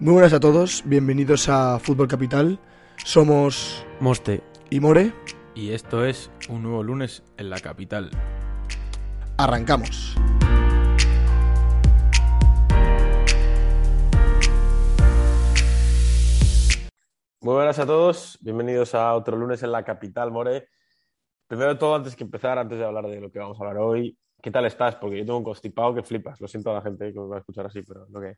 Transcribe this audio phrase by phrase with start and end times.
[0.00, 2.60] Muy buenas a todos, bienvenidos a Fútbol Capital.
[3.04, 4.44] Somos Moste.
[4.70, 5.12] y More.
[5.56, 8.08] Y esto es un nuevo lunes en la capital.
[9.36, 10.14] Arrancamos.
[17.40, 20.68] Muy buenas a todos, bienvenidos a otro lunes en la capital, More.
[21.48, 23.78] Primero de todo, antes que empezar, antes de hablar de lo que vamos a hablar
[23.78, 24.94] hoy, ¿qué tal estás?
[24.94, 26.40] Porque yo tengo un constipado que flipas.
[26.40, 28.36] Lo siento a la gente que me va a escuchar así, pero lo que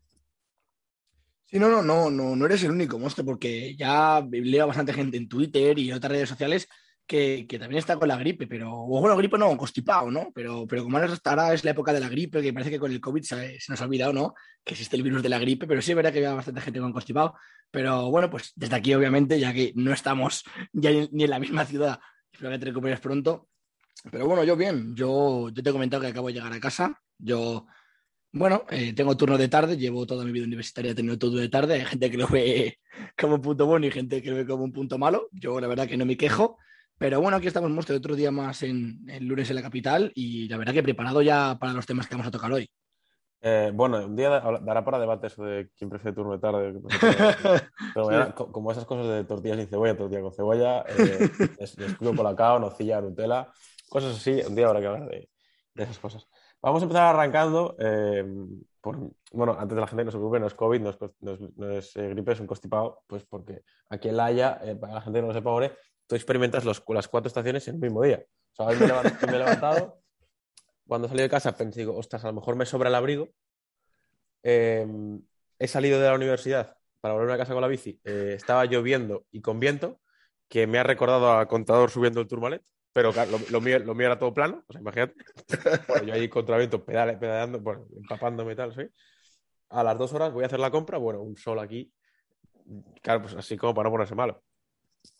[1.50, 5.16] Sí, no, no, no, no, no eres el único, Monster, porque ya leo bastante gente
[5.16, 6.68] en Twitter y otras redes sociales
[7.10, 10.30] que, que también está con la gripe, pero, o bueno, gripe no, constipado, ¿no?
[10.32, 13.00] Pero, pero como ahora es la época de la gripe, que parece que con el
[13.00, 14.34] COVID se, se nos ha olvidado, ¿no?
[14.62, 16.78] Que existe el virus de la gripe, pero sí es verdad que había bastante gente
[16.78, 17.34] con constipado.
[17.72, 21.40] Pero bueno, pues desde aquí, obviamente, ya que no estamos ya ni ni en la
[21.40, 21.98] misma ciudad,
[22.30, 23.48] espero que te recuperes pronto.
[24.08, 26.96] Pero bueno, yo bien, yo, yo te he comentado que acabo de llegar a casa,
[27.18, 27.66] yo
[28.32, 31.74] bueno, eh, tengo turno de tarde, llevo toda mi vida universitaria teniendo turno de tarde.
[31.74, 32.78] Hay gente que lo ve
[33.18, 35.28] como un punto bueno y gente que lo ve como un punto malo.
[35.32, 36.58] Yo la verdad que no me quejo.
[36.98, 40.58] Pero bueno, aquí estamos monstruo otro día más en lunes en la capital y la
[40.58, 42.68] verdad que preparado ya para los temas que vamos a tocar hoy.
[43.42, 46.78] Eh, bueno, un día da- dará para debate eso de quién prefiere turno de tarde.
[46.78, 47.16] prefiere.
[47.94, 51.18] Pero mañana, co- como esas cosas de tortillas sin cebolla, tortilla con cebolla, eh,
[51.58, 53.48] es- escudo colacao, nocilla, Nutella,
[53.88, 54.42] cosas así.
[54.46, 55.30] Un día habrá que hablar de,
[55.74, 56.28] de esas cosas.
[56.62, 57.76] Vamos a empezar arrancando.
[57.78, 58.24] eh,
[58.80, 58.96] por,
[59.32, 62.32] bueno, antes de la gente no se preocupe, no es COVID, no es, eh, gripe,
[62.32, 65.28] es un constipado, pues porque aquí en La Haya, eh, para la gente que no
[65.28, 68.24] lo sepa, More, tú experimentas las cuatro estaciones en el mismo día.
[68.52, 70.00] O sea, hoy me me he levantado,
[70.86, 73.28] cuando salí de casa pensé, digo, ostras, a lo mejor me sobra el abrigo.
[74.42, 74.86] Eh,
[75.58, 78.00] he salido de la universidad para volverme a casa con la bici.
[78.04, 80.00] estaba lloviendo y con viento,
[80.48, 82.62] que me ha recordado al contador subiendo el turmalet,
[82.92, 85.14] pero claro, lo, lo mío, lo mío era todo plano, o sea, imagínate.
[85.88, 88.82] Bueno, yo ahí contra viento, pedale, pedaleando, bueno, empapándome tal, ¿sí?
[89.70, 91.92] A las dos horas voy a hacer la compra, bueno, un sol aquí.
[93.02, 94.42] Claro, pues así como para no ponerse malo.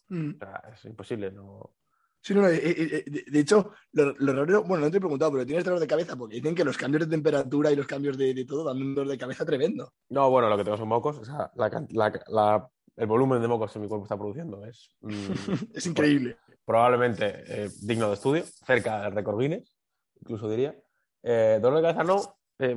[0.09, 0.31] Mm.
[0.35, 1.75] O sea, es imposible, no.
[2.23, 5.01] Sí, no, no, eh, eh, de, de hecho, lo, lo raro, bueno, no te he
[5.01, 7.87] preguntado, pero tienes dolor de cabeza porque dicen que los cambios de temperatura y los
[7.87, 9.95] cambios de, de todo dan un dolor de cabeza tremendo.
[10.11, 13.49] No, bueno, lo que tengo son mocos, o sea, la la- la- el volumen de
[13.49, 15.11] mocos que mi cuerpo está produciendo es mm,
[15.75, 16.37] es increíble.
[16.65, 19.75] Probablemente eh, digno de estudio, cerca del récord Guinness,
[20.21, 20.75] incluso diría.
[21.23, 22.77] Eh, dolor de cabeza no, eh,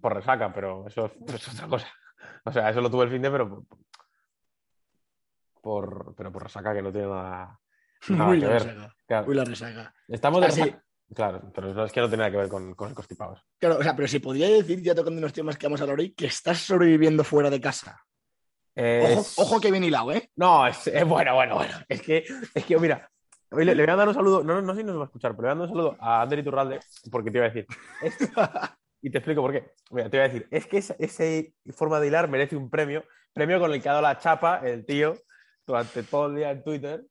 [0.00, 1.88] por resaca, pero eso, es- es otra cosa.
[2.44, 3.64] O sea, eso lo tuve el fin de, pero
[5.60, 7.58] por, pero por resaca que no tiene nada,
[8.08, 8.62] nada Muy que la ver.
[8.64, 8.96] resaca.
[9.06, 9.94] Claro, Muy la resaca.
[10.08, 10.60] estamos de sí.
[10.62, 10.80] resaca-
[11.14, 13.36] Claro, pero no, es que no tiene nada que ver con, con el constipado.
[13.58, 15.98] Claro, o sea, pero si podría decir, ya tocando unos temas que vamos a hablar
[16.00, 18.00] hoy, que estás sobreviviendo fuera de casa.
[18.76, 20.30] Ojo, Es- ojo que bien hilado, ¿eh?
[20.36, 21.74] No, es, es bueno, bueno, bueno.
[21.88, 22.24] Es que,
[22.54, 23.08] es que mira,
[23.54, 25.02] hoy le, le voy a dar un saludo, no, no, no sé si nos va
[25.02, 27.46] a escuchar, pero le voy a dar un saludo a Ander Iturralde, porque te iba
[27.46, 27.66] a decir,
[28.02, 28.16] es-
[29.02, 29.72] y te explico por qué.
[29.90, 31.24] Mira, te iba a decir, es que esa, esa
[31.74, 34.84] forma de hilar merece un premio, premio con el que ha dado la chapa el
[34.86, 35.14] tío
[35.66, 37.04] durante todo el día en Twitter.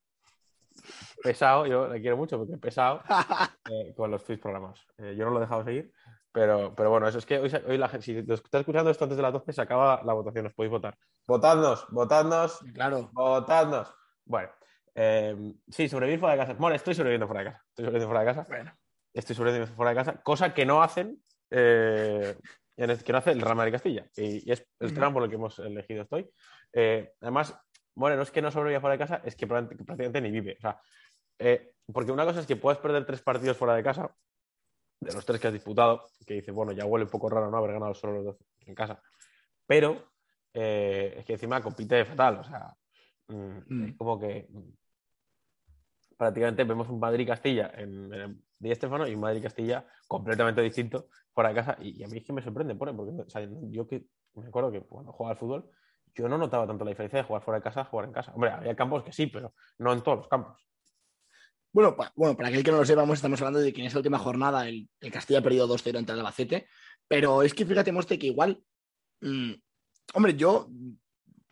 [1.21, 3.01] Pesado, yo le quiero mucho porque es pesado
[3.71, 4.85] eh, con los tweets programados.
[4.97, 5.91] Eh, yo no lo he dejado seguir,
[6.31, 9.15] pero, pero bueno, eso es que hoy, hoy la gente, si estás escuchando esto antes
[9.17, 10.97] de las 12, se acaba la votación, os podéis votar.
[11.27, 13.09] Votadnos, votadnos, Claro.
[13.13, 13.93] Votadnos.
[14.25, 14.49] Bueno,
[14.95, 16.53] eh, sí, sobrevivir fuera de casa.
[16.53, 17.63] Bueno, estoy sobreviviendo fuera de casa.
[17.69, 18.45] Estoy sobreviviendo fuera de casa.
[18.47, 18.77] Bueno.
[19.13, 22.35] Estoy sobreviviendo fuera de casa, cosa que no hacen, eh,
[22.75, 24.07] que no hace el Real Madrid Castilla.
[24.15, 24.95] Y, y es el Ujú.
[24.95, 26.29] tramo por el que hemos elegido estoy.
[26.71, 27.55] Eh, además,
[27.95, 30.55] bueno, no es que no sobreviva fuera de casa, es que prácticamente, ni vive.
[30.57, 30.81] O sea,
[31.37, 34.15] eh, porque una cosa es que puedes perder tres partidos fuera de casa,
[34.99, 37.57] de los tres que has disputado, que dices, bueno, ya huele un poco raro no
[37.57, 38.99] haber ganado solo los dos en casa.
[39.67, 40.11] Pero
[40.53, 42.37] eh, es que encima compite fatal.
[42.39, 42.75] O sea,
[43.27, 43.83] mm, Mm.
[43.89, 44.69] es como que mm,
[46.17, 51.55] prácticamente vemos un Madrid-Castilla en, en Di Stéfano y un Madrid-Castilla completamente distinto fuera de
[51.55, 51.77] casa.
[51.81, 54.71] Y, y a mí es que me sorprende, porque o sea, yo que me acuerdo
[54.71, 55.69] que cuando jugaba al fútbol,
[56.15, 58.31] yo no notaba tanto la diferencia de jugar fuera de casa a jugar en casa.
[58.33, 60.67] Hombre, había campos que sí, pero no en todos los campos.
[61.71, 63.97] Bueno, pa- bueno, para aquel que no lo sepamos, estamos hablando de que en esa
[63.97, 66.67] última jornada el, el Castilla ha perdido 2-0 ante el Albacete,
[67.07, 68.63] pero es que fíjate, Moste, que igual,
[69.21, 69.53] mm,
[70.13, 70.69] hombre, yo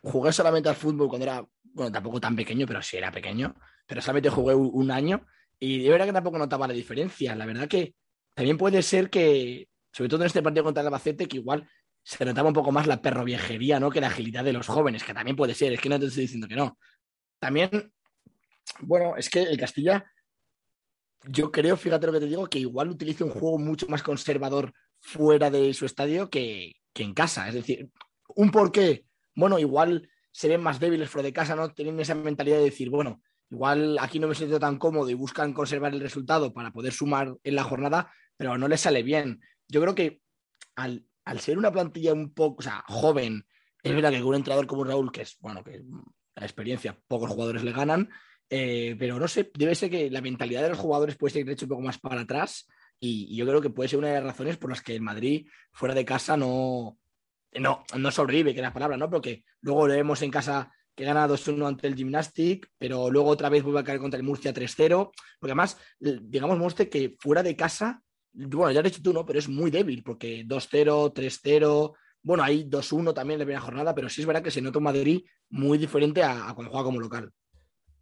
[0.02, 3.54] jugué solamente al fútbol cuando era, bueno, tampoco tan pequeño, pero sí era pequeño,
[3.86, 5.26] pero solamente jugué un, año
[5.58, 7.34] y de verdad que tampoco notaba la diferencia.
[7.34, 7.94] La verdad que
[8.34, 11.68] también puede ser que, sobre todo en este partido contra el Albacete, que igual
[12.02, 13.90] se notaba un poco más la perroviejería, ¿no?
[13.90, 16.22] Que la agilidad de los jóvenes, que también puede ser, es que no te estoy
[16.22, 16.78] diciendo que no.
[17.38, 17.92] También,
[18.80, 20.04] bueno, es que el Castilla,
[21.24, 24.72] yo creo, fíjate lo que te digo, que igual utiliza un juego mucho más conservador
[25.00, 27.48] fuera de su estadio que, que en casa.
[27.48, 27.88] Es decir,
[28.34, 31.72] un porqué, bueno, igual se más débiles fuera de casa, ¿no?
[31.72, 33.22] Tienen esa mentalidad de decir, bueno,
[33.52, 37.36] igual aquí no me siento tan cómodo y buscan conservar el resultado para poder sumar
[37.44, 39.40] en la jornada, pero no les sale bien.
[39.68, 40.22] Yo creo que
[40.74, 43.46] al, al ser una plantilla un poco, o sea, joven,
[43.82, 45.82] Es verdad que con un entrenador como Raúl, que es, bueno, que
[46.34, 48.08] la experiencia, pocos jugadores le ganan,
[48.48, 51.66] eh, pero no sé, debe ser que la mentalidad de los jugadores puede ser hecho
[51.66, 52.66] un poco más para atrás
[52.98, 55.46] y, yo creo que puede ser una de las razones por las que el Madrid
[55.72, 56.96] fuera de casa no,
[57.52, 59.10] no, no sobrevive, que es la palabra, ¿no?
[59.10, 63.48] Porque luego lo vemos en casa que gana 2-1 ante el Gymnastic, pero luego otra
[63.48, 65.10] vez vuelve a caer contra el Murcia 3-0,
[65.40, 68.02] porque además, digamos, Monste, que fuera de casa,
[68.32, 69.24] bueno, ya lo has dicho tú, ¿no?
[69.24, 73.94] Pero es muy débil, porque 2-0, 3-0, bueno, hay 2-1 también en la primera jornada,
[73.94, 77.00] pero sí es verdad que se nota un Madrid muy diferente a, cuando juega como
[77.00, 77.32] local.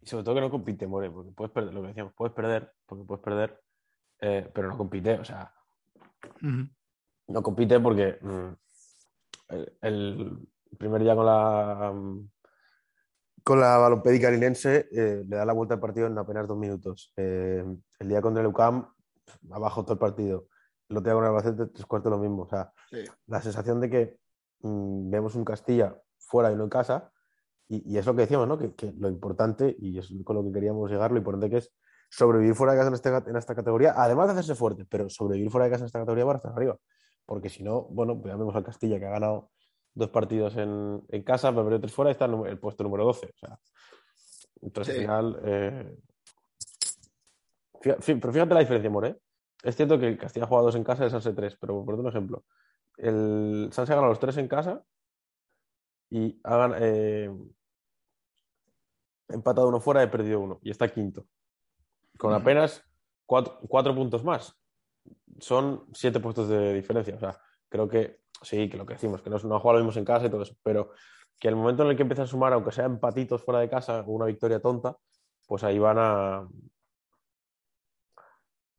[0.01, 2.71] Y sobre todo que no compite, More, porque puedes perder, lo que decíamos, puedes perder,
[2.85, 3.61] porque puedes perder,
[4.19, 5.53] eh, pero no compite, o sea,
[7.27, 8.49] no compite porque mm,
[9.81, 10.47] el,
[10.77, 11.93] primer día con la
[13.43, 17.13] con la balompédica linense eh, le da la vuelta al partido en apenas dos minutos.
[17.15, 17.63] Eh,
[17.99, 18.87] el día contra el UCAM,
[19.51, 20.47] abajo todo el partido.
[20.89, 22.43] Otro día con el Albacete, tres cuartos lo mismo.
[22.43, 22.71] O sea,
[23.27, 24.17] la sensación de que
[24.61, 27.11] mm, vemos un Castilla fuera y no en casa,
[27.67, 28.57] y, es lo que decíamos, ¿no?
[28.57, 31.73] Que, lo importante, y es con lo que queríamos llegar, lo importante que es
[32.09, 35.49] sobrevivir fuera de casa en, este, en esta categoría, además de hacerse fuerte, pero sobrevivir
[35.49, 36.77] fuera de casa en esta categoría para estar arriba.
[37.25, 39.51] Porque si no, bueno, pues ya vemos al Castilla que ha ganado
[39.93, 43.25] dos partidos en, casa, pero tres fuera y está el, puesto número 12.
[43.25, 43.59] O sea,
[44.61, 45.41] entonces al final.
[45.43, 45.97] Eh...
[47.81, 49.19] pero fíjate la diferencia, More.
[49.63, 51.95] Es cierto que Castilla ha jugado dos en casa y el Sanse tres, pero por
[51.95, 52.43] un ejemplo,
[52.97, 54.83] el Sanse ha ganado los tres en casa
[56.09, 57.29] y ha eh,
[59.29, 60.59] empatado uno fuera y perdido uno.
[60.63, 61.27] Y está quinto.
[62.17, 62.83] Con apenas
[63.25, 64.55] cuatro, cuatro puntos más.
[65.39, 67.15] Son siete puestos de diferencia.
[67.15, 67.39] O sea,
[67.69, 70.25] creo que sí, que lo que decimos, que no, no jugado lo mismo en casa
[70.25, 70.91] y todo eso, pero
[71.39, 74.01] que el momento en el que empieza a sumar, aunque sea empatitos fuera de casa
[74.01, 74.95] o una victoria tonta,
[75.47, 76.47] pues ahí van a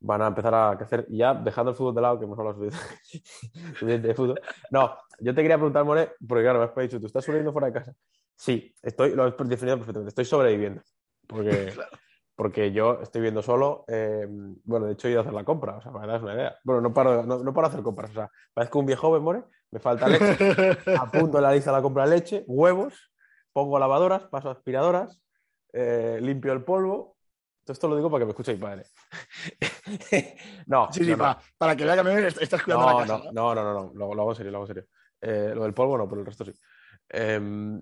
[0.03, 1.07] van a empezar a crecer.
[1.09, 2.69] Ya dejando el fútbol de lado, que hemos hablado
[3.01, 4.39] suficiente de fútbol.
[4.69, 7.67] No, yo te quería preguntar, More, porque claro, me has dicho, ¿tú estás sobreviviendo fuera
[7.67, 7.93] de casa?
[8.35, 10.81] Sí, estoy, lo he definido perfectamente, estoy sobreviviendo.
[11.25, 11.73] Porque
[12.35, 14.25] porque yo estoy viendo solo, eh,
[14.63, 16.55] bueno, de hecho he ido a hacer la compra, o sea, para daros una idea.
[16.63, 19.43] Bueno, no paro, no, no paro hacer compras, o sea, parezco un viejo joven, more,
[19.71, 20.37] me falta leche,
[20.99, 23.11] apunto en la lista la compra de leche, huevos,
[23.51, 25.21] pongo lavadoras, paso aspiradoras,
[25.73, 27.17] eh, limpio el polvo.
[27.63, 28.83] Todo esto lo digo para que me escuche mi padre.
[30.67, 33.31] no, sí, sí, Para, que vea que me estás cuidando la casa.
[33.31, 34.85] No, no, no, no, Lo, hago en serio, lo hago en serio.
[35.21, 36.51] Eh, lo del polvo no, pero el resto sí.
[37.07, 37.81] Em,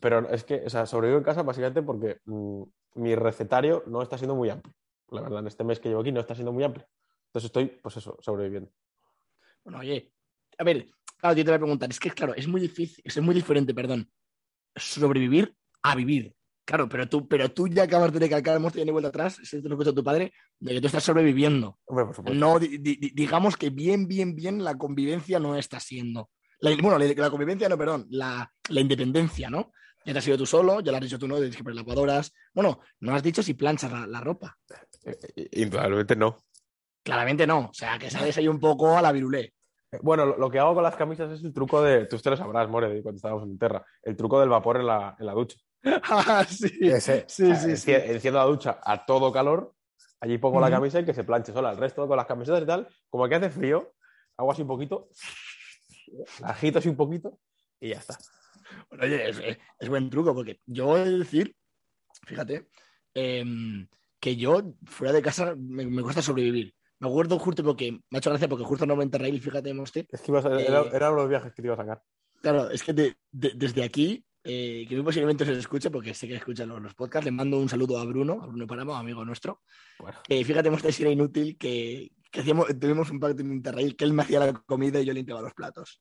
[0.00, 2.62] pero es que, o sea, sobrevivo en casa básicamente porque mm,
[2.98, 4.74] mi recetario no está siendo muy amplio.
[5.10, 6.86] La verdad, en este mes que llevo aquí no está siendo muy amplio.
[7.28, 8.70] Entonces estoy, pues eso, sobreviviendo.
[9.64, 10.12] Bueno, oye,
[10.58, 13.20] a ver, claro, yo te voy a preguntar, es que claro, es muy difícil, es
[13.20, 14.10] muy diferente, perdón,
[14.76, 16.34] sobrevivir a vivir.
[16.64, 19.68] Claro, pero tú, pero tú ya acabas de recalcar, hemos tenido vuelta atrás, si te
[19.68, 21.78] lo escucha tu padre, de que tú estás sobreviviendo.
[22.34, 26.28] no, digamos que bien, bien, bien la convivencia no está siendo.
[26.60, 29.72] bueno, la, convivencia no, perdón, la, la independencia, ¿no?
[30.08, 31.38] Ya te has ido tú solo, ya lo has dicho tú, ¿no?
[31.38, 32.32] De que lavadoras.
[32.54, 34.56] Bueno, no has dicho si planchas la, ropa.
[35.04, 36.44] Eh, indudablemente no.
[37.02, 37.66] Claramente no.
[37.66, 39.52] O sea, que sales ahí un poco a la virulé.
[39.92, 42.06] Eh, bueno, lo, que hago con las camisas es el truco de.
[42.06, 43.84] Tú te lo sabrás, More, cuando estábamos en Terra.
[44.02, 45.58] El truco del vapor en la, en la ducha.
[45.84, 46.70] ah, sí.
[47.00, 47.92] sí, sí, sí.
[47.92, 49.74] Enciendo la ducha a todo calor,
[50.20, 51.72] allí pongo la camisa y que se planche sola.
[51.72, 53.92] El resto con las camisetas y tal, como que hace frío,
[54.38, 55.10] hago así un poquito,
[56.44, 57.38] agito así un poquito
[57.78, 58.16] y ya está.
[58.88, 61.54] Bueno, oye, es, buen truco porque yo voy a decir,
[62.26, 62.68] fíjate,
[63.14, 63.88] em,
[64.20, 66.74] que yo fuera de casa me, cuesta sobrevivir.
[67.00, 70.06] Me acuerdo justo porque me ha hecho gracia porque justo no me y fíjate, Moste.
[70.10, 72.02] Es que ibas a, era, eh, eran los viajes que te iba a sacar.
[72.42, 76.68] Claro, es que desde aquí, eh, que muy posiblemente se escuche porque sé que escuchan
[76.68, 79.62] los, podcasts, le mando un saludo a Bruno, a Bruno Paramo, amigo nuestro.
[79.98, 80.18] Bueno.
[80.28, 84.12] fíjate, Moste, si era inútil que, que hacíamos, tuvimos un pacto en Interrail que él
[84.12, 86.00] me hacía la comida y yo limpiaba los platos.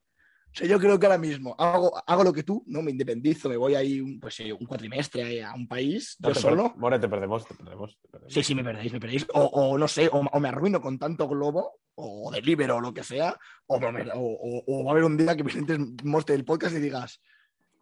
[0.53, 2.81] O sea, yo creo que ahora mismo hago, hago lo que tú, ¿no?
[2.81, 6.73] Me independizo, me voy ahí un, pues, un cuatrimestre a un país, yo solo.
[6.77, 9.27] More, te perdemos, te perdemos, Sí, sí, me perdéis, me perdéis.
[9.33, 13.37] O, no sé, o, me arruino con tanto globo, o delibero o lo que sea,
[13.67, 17.21] o, va a haber un día que presentes mostre el podcast y digas,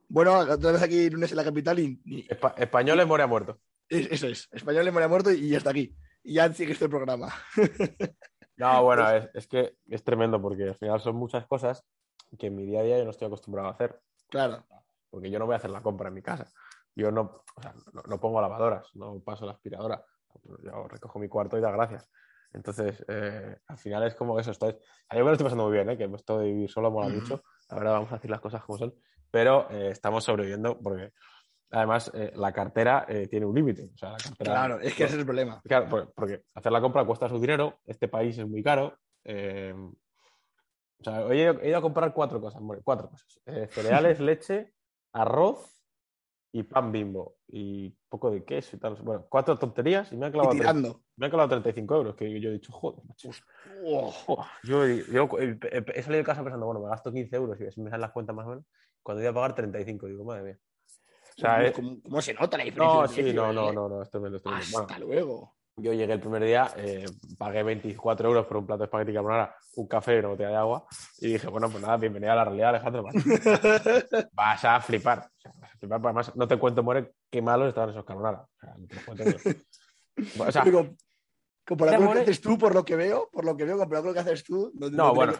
[0.10, 2.27] bueno, otra vez aquí lunes en la capital y.
[2.57, 3.60] españoles muere a muerto.
[3.88, 5.95] eso es, españoles muere a muerto y ya está aquí.
[6.24, 7.34] Y ya sigue este programa.
[8.57, 11.86] no, bueno, es, es que es tremendo porque al final son muchas cosas
[12.38, 14.01] que en mi día a día yo no estoy acostumbrado a hacer.
[14.29, 14.63] Claro.
[15.10, 16.48] Porque yo no voy a hacer la compra en mi casa.
[16.96, 17.44] Yo no,
[18.08, 20.03] no, pongo lavadoras, no paso la aspiradora.
[20.63, 22.10] Yo recojo mi cuarto y da gracias.
[22.53, 24.51] Entonces, eh, al final es como eso.
[24.51, 24.70] Estoy,
[25.10, 25.98] a mí me lo estoy pasando muy bien, ¿eh?
[25.98, 27.44] que esto de vivir solo mola mucho.
[27.70, 28.96] Verdad, vamos a decir las cosas como son.
[29.29, 31.12] Pero eh, estamos sobreviviendo porque,
[31.72, 33.89] además, eh, la cartera tiene un límite.
[33.94, 35.62] O sea, la cartera, claro, es que ese es el problema.
[35.65, 37.79] Claro, porque hacer la compra cuesta su dinero.
[37.86, 38.98] Este país es muy caro
[41.00, 43.42] O sea, he ido, he ido a comprar cuatro cosas, cuatro cosas.
[43.46, 44.74] Eh, cereales, leche,
[45.14, 45.82] arroz
[46.52, 47.38] y pan bimbo.
[47.48, 48.96] Y poco de queso y tal.
[49.02, 51.02] Bueno, cuatro tonterías y me ha Y clavado, tre- tirando.
[51.18, 52.16] me ha clavado 35 euros.
[52.16, 53.30] Que yo he dicho, joder, macho.
[53.84, 57.90] Oh, Yo, yo he, salido de casa pensando, bueno, me gasto 15 euros y me
[57.90, 58.66] salen las cuentas más o menos.
[59.04, 60.60] Cuando iba a pagar 35, digo, madre mía.
[61.38, 63.02] O sea, eh, ¿cómo, se nota la diferencia?
[63.02, 63.74] no, sí, precio, no, no, eh?
[63.75, 65.55] no, no, esto me lo estoy Hasta luego.
[65.77, 67.03] Yo llegué el primer día, eh,
[67.38, 70.55] pagué 24 euros por un plato de espagueti carbonara, un café y una botella de
[70.55, 70.86] agua.
[71.20, 73.03] Y dije, bueno, pues nada, bienvenida a la realidad, Alejandro.
[73.03, 73.13] Vas,
[74.32, 75.20] vas a flipar.
[75.38, 76.00] O sea, vas a flipar.
[76.01, 78.44] Además, no te cuento, More, qué malos estaban esos carbonara.
[78.44, 79.38] O sea, no te cuento yo.
[80.39, 80.96] O sea, Digo,
[81.67, 84.03] comparado con lo que haces tú, por lo que veo, por lo que veo, comparado
[84.05, 85.34] con lo que haces tú, no, No, muy bueno.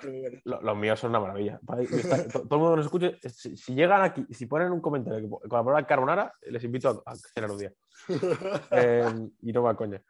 [0.44, 1.62] lo- los míos son una maravilla.
[1.90, 5.30] Está- todo el mundo que nos escuche, si, si llegan aquí, si ponen un comentario
[5.30, 7.72] con la palabra carbonara, les invito a, a cenar un día.
[8.72, 9.06] Eh,
[9.44, 10.02] y no va coña.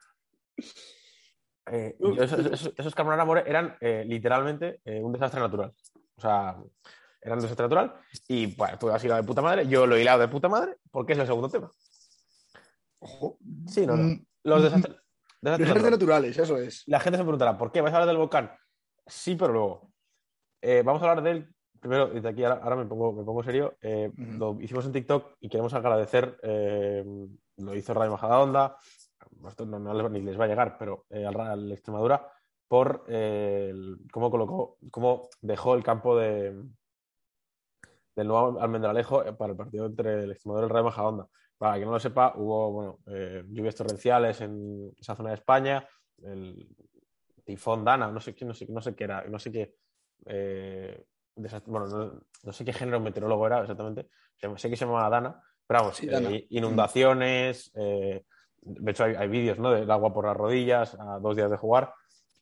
[1.72, 5.74] Eh, yo esos, esos- esos carbonara eran eh, literalmente eh, un desastre natural.
[6.18, 6.56] O sea,
[7.22, 7.96] eran un desastre natural.
[8.28, 9.68] Y bueno, tú has hilado de puta madre.
[9.68, 11.72] Yo lo he hilado de puta madre porque es el segundo tema.
[13.00, 13.38] Ojo.
[13.68, 14.04] Sí, no, no.
[14.04, 14.96] Mm, Los desastres,
[15.42, 15.92] desastres Desastres naturales.
[15.92, 16.84] naturales, eso es.
[16.88, 17.82] La gente se preguntará, ¿por qué?
[17.82, 18.52] ¿Vais a hablar del volcán?
[19.08, 19.92] Sí, pero luego.
[20.84, 21.52] Vamos a hablar del.
[21.80, 23.78] Primero, desde aquí ahora, ahora me, pongo, me pongo serio.
[24.18, 26.40] Lo hicimos en TikTok y queremos agradecer.
[27.58, 28.76] lo hizo Radio Majadahonda.
[29.48, 32.28] Esto no, no les- ni les va a llegar, pero eh, al, al Extremadura
[32.68, 36.64] por eh, el- cómo colocó, cómo dejó el campo de,
[38.16, 41.28] del nuevo Almendralejo eh, para el partido entre el Extremadura y el Rayo Majadahonda.
[41.58, 45.88] Para quien no lo sepa, hubo bueno, eh, lluvias torrenciales en esa zona de España,
[46.22, 46.68] el
[47.44, 49.76] tifón Dana, no sé qué, no sé, no sé qué era, no sé qué,
[50.26, 51.06] eh,
[51.68, 54.10] bueno, no, no sé qué género meteorólogo era exactamente,
[54.58, 56.30] sé que se llamaba Dana, pero vamos, Sí, Dana.
[56.32, 57.72] eh, inundaciones,
[58.66, 59.72] de hecho hay, hay vídeos ¿no?
[59.72, 61.94] del agua por las rodillas a dos días de jugar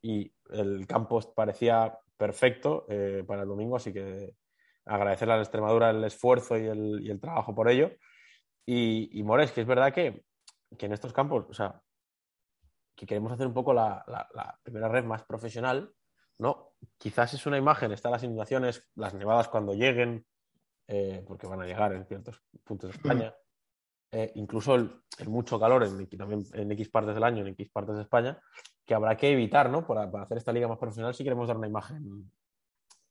[0.02, 4.36] y el campo parecía perfecto eh, para el domingo, así que
[4.86, 7.92] agradecerle a la Extremadura el esfuerzo y el, el trabajo por ello.
[8.66, 10.24] Y, y Mores, que es verdad que,
[10.78, 11.82] que en estos campos, o sea,
[12.96, 15.94] que queremos hacer un poco la, la- la primera red más profesional,
[16.40, 16.74] ¿no?
[16.98, 20.26] Quizás es una imagen, están las inundaciones, las nevadas cuando lleguen,
[20.88, 23.34] eh, porque van a llegar en ciertos puntos de España,
[24.14, 24.90] eh, incluso el,
[25.28, 26.08] mucho calor en,
[26.54, 28.40] en X partes del año, en X partes de España,
[28.86, 29.86] que habrá que evitar, ¿no?
[29.86, 32.32] Para, para hacer esta liga más profesional si queremos dar una imagen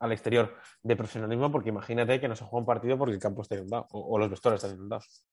[0.00, 3.42] al exterior de profesionalismo, porque imagínate que no se juega un partido porque el campo
[3.42, 5.24] está inundado o, o los vestuarios están inundados.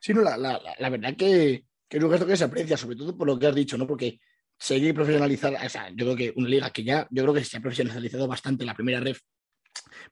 [0.00, 2.76] Sí, no, la, la- la- la verdad que, que es un gesto que se aprecia,
[2.76, 3.86] sobre todo por lo que has dicho, ¿no?
[3.86, 4.18] Porque
[4.58, 7.56] seguir profesionalizar, o sea, yo creo que una liga que ya, yo creo que se
[7.56, 9.20] ha profesionalizado bastante la primera ref,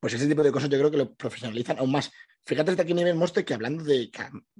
[0.00, 2.10] pues ese tipo de cosas yo creo que lo profesionalizan aún más.
[2.44, 4.10] Fíjate desde aquí nivel Monster que hablando de,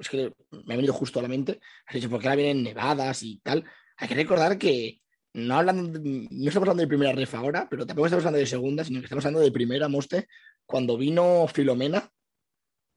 [0.01, 0.33] es que
[0.65, 3.65] me ha venido justo a la mente, has dicho, porque ahora vienen nevadas y tal,
[3.97, 5.01] hay que recordar que
[5.35, 8.47] no hablan, de- no estamos hablando de primera ref ahora, pero tampoco estamos hablando de
[8.47, 10.27] segunda, sino que estamos hablando de primera Monster,
[10.65, 12.09] cuando vino Filomena,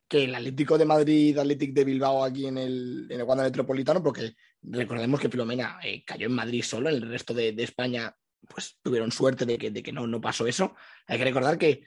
[0.08, 4.02] que el Atlético de Madrid, Atlético de Bilbao aquí en el, en el Wanda Metropolitano,
[4.02, 8.16] porque recordemos que Filomena eh, cayó en Madrid solo, en el resto de, de España
[8.48, 10.76] pues tuvieron suerte de que, de que no, no pasó eso.
[11.08, 11.82] Hay que recordar que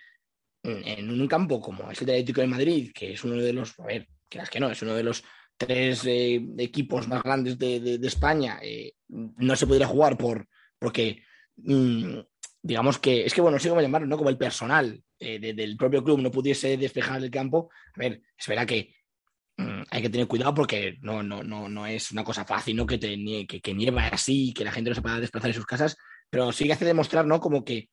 [0.62, 4.08] en, un campo como el Atlético de Madrid, que es uno de los, a ver,
[4.28, 5.22] creas que no, es uno de los
[5.56, 10.46] tres eh, equipos más grandes de, de- de España, eh, no se podría jugar por,
[10.78, 11.22] porque
[11.56, 12.18] mm,
[12.62, 14.16] digamos que, es que bueno, no sé cómo llamarlo, ¿no?
[14.16, 17.70] Como el personal eh, de- del propio club no pudiese despejar el campo.
[17.94, 18.94] A ver, es verdad que
[19.56, 22.86] mm, hay que tener cuidado porque no, no, no, no es una cosa fácil, ¿no?
[22.86, 25.96] Que, te, nieva así, que la gente no se pueda desplazar en sus casas,
[26.30, 27.40] pero sí que hace demostrar, ¿no?
[27.40, 27.90] Como que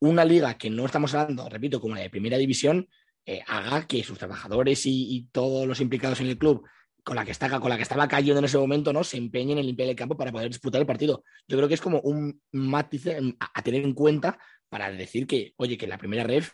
[0.00, 2.88] una liga que no estamos hablando, repito, como la de primera división,
[3.26, 6.66] eh, haga que sus trabajadores y, todos los implicados en el club
[7.04, 9.04] con la que está, con la que estaba cayendo en ese momento, ¿no?
[9.04, 11.22] Se empeñen en limpiar el campo para poder disputar el partido.
[11.46, 13.06] Yo creo que es como un matiz
[13.38, 14.38] a, tener en cuenta
[14.68, 16.52] para decir que, oye, que la primera ref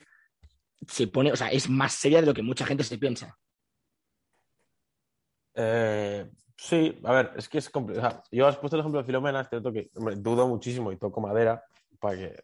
[0.86, 3.36] se pone, o sea, es más seria de lo que mucha gente se piensa.
[5.54, 8.22] Eh, sí, a ver, es que es complicado.
[8.30, 11.64] yo has puesto el ejemplo de Filomena, es cierto que dudo muchísimo y toco madera
[11.98, 12.36] para que,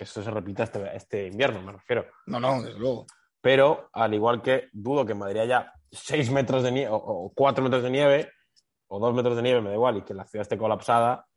[0.00, 2.06] que eso se repita este, este invierno, me refiero.
[2.24, 3.04] No, no, desde luego.
[3.38, 7.62] Pero al igual que dudo que en Madrid haya 6 metros de nieve o 4
[7.62, 8.32] metros de nieve
[8.86, 11.28] o 2 metros de nieve, me da igual, y que la ciudad esté colapsada,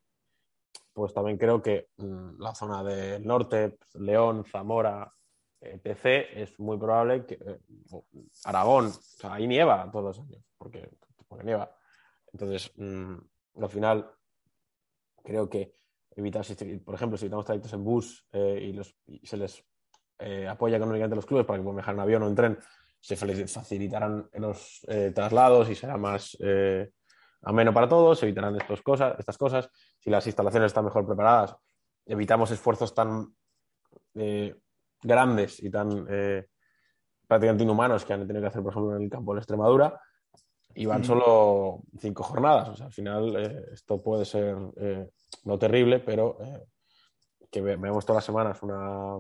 [0.94, 5.14] pues también creo que mm, la zona del norte, León, Zamora,
[5.60, 7.60] etc., es muy probable que eh,
[8.46, 10.90] Aragón, o sea, ahí nieva todos los años, porque,
[11.28, 11.70] porque nieva.
[12.32, 13.16] Entonces, mm,
[13.62, 14.10] al final,
[15.22, 15.83] creo que
[16.16, 19.64] evitar, si- por ejemplo, si evitamos trayectos en bus eh, y, los, y se les
[20.20, 22.58] eh, apoya económicamente a los clubes para que puedan viajar en avión o en tren,
[23.00, 26.38] se facilitarán los eh, traslados y será más
[27.42, 29.70] ameno para todos, se evitarán estos cosas, estas cosas.
[30.00, 31.54] Si las instalaciones están mejor preparadas,
[32.06, 33.36] evitamos esfuerzos tan
[35.02, 36.08] grandes y tan
[37.28, 40.00] prácticamente inhumanos que han tenido que hacer, por ejemplo, en el campo de Extremadura.
[40.76, 41.06] Y van Mm.
[41.06, 42.70] solo cinco jornadas.
[42.70, 45.10] O sea, al final eh, esto puede ser eh,
[45.46, 46.66] no terrible, pero eh,
[47.52, 49.18] que ve- veamos todas las semanas una,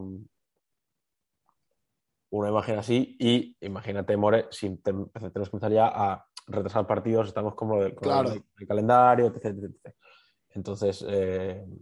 [2.32, 7.28] una imagen así y imagínate, More, si te- tenemos que empezar ya a retrasar partidos,
[7.28, 8.32] estamos como del Claro.
[8.32, 9.46] el, el calendario, etc.
[9.46, 9.96] etc, etc.
[10.56, 11.04] Entonces,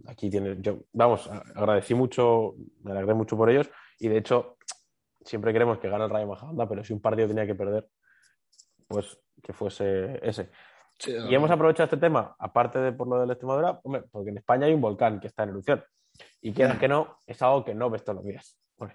[0.06, 4.56] aquí tiene, yo, vamos, agradecí mucho, me alegré mucho por ellos y de hecho,
[5.24, 7.86] siempre queremos que gane el Rayo Majadahonda, pero si un partido tenía que perder,
[8.88, 10.50] pues que fuese ese.
[10.98, 14.30] Sí, Y hemos aprovechado este tema, aparte de por lo de la Extremadura, hombre, porque
[14.30, 15.82] en España hay un volcán que está en erupción.
[16.40, 18.56] Y quieras que no, es algo que no ves todos los días.
[18.76, 18.94] Bueno,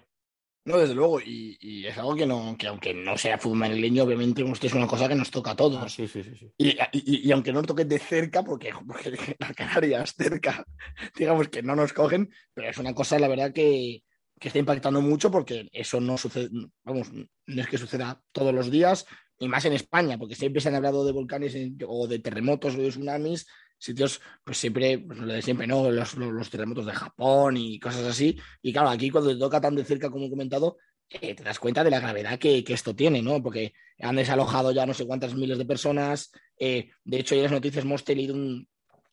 [0.64, 4.04] No, desde luego, y, y es algo que no, que aunque no sea fútbol madrileño,
[4.04, 5.82] obviamente es una cosa que nos toca a todos.
[5.82, 6.52] ah, sí, sí, sí, sí.
[6.56, 10.64] Y, y- y aunque no nos toque de cerca, porque, porque las Canarias cerca,
[11.16, 14.02] digamos que no nos cogen, pero es una cosa, la verdad, que,
[14.38, 16.48] que está impactando mucho porque eso no sucede,
[16.84, 19.06] vamos, no es que suceda todos los días,
[19.38, 22.78] y más en España, porque siempre se han hablado de volcanes o de terremotos o
[22.78, 23.46] de tsunamis,
[23.78, 25.90] sitios, pues siempre, pues siempre, ¿no?
[25.90, 26.16] Los,
[26.50, 28.38] terremotos de Japón y cosas así.
[28.60, 30.76] Y claro, aquí cuando te toca tan de cerca como he comentado,
[31.08, 33.42] eh, te das cuenta de la gravedad que, esto tiene, ¿no?
[33.42, 36.30] Porque han desalojado ya no sé cuántas miles de personas.
[36.58, 38.68] eh, de hecho, en las noticias hemos tenido un.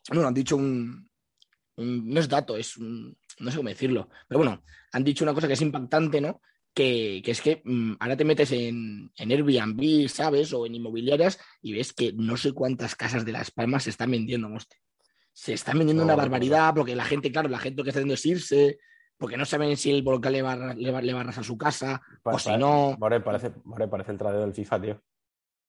[0.10, 1.10] Bueno, han dicho un.
[1.78, 3.16] un- no es dato, es un.
[3.40, 4.10] No sé cómo decirlo.
[4.28, 6.42] Pero bueno, han dicho una cosa que es impactante, ¿no?
[6.74, 10.52] Que, que es que mm, ahora te metes en, en Airbnb, ¿sabes?
[10.54, 14.12] O en inmobiliarias y ves que no sé cuántas casas de Las Palmas se están
[14.12, 14.80] vendiendo, hostia.
[15.34, 16.24] Se están vendiendo No, una no, no.
[16.24, 18.78] barbaridad porque la gente, claro, la gente lo que está haciendo es irse,
[19.18, 21.44] porque no saben si el volcán le va, a- le va, le va a arrasar
[21.46, 22.96] su casa o si pa- no.
[23.00, 25.02] More, parece, More, parece el tradeo del FIFA, tío.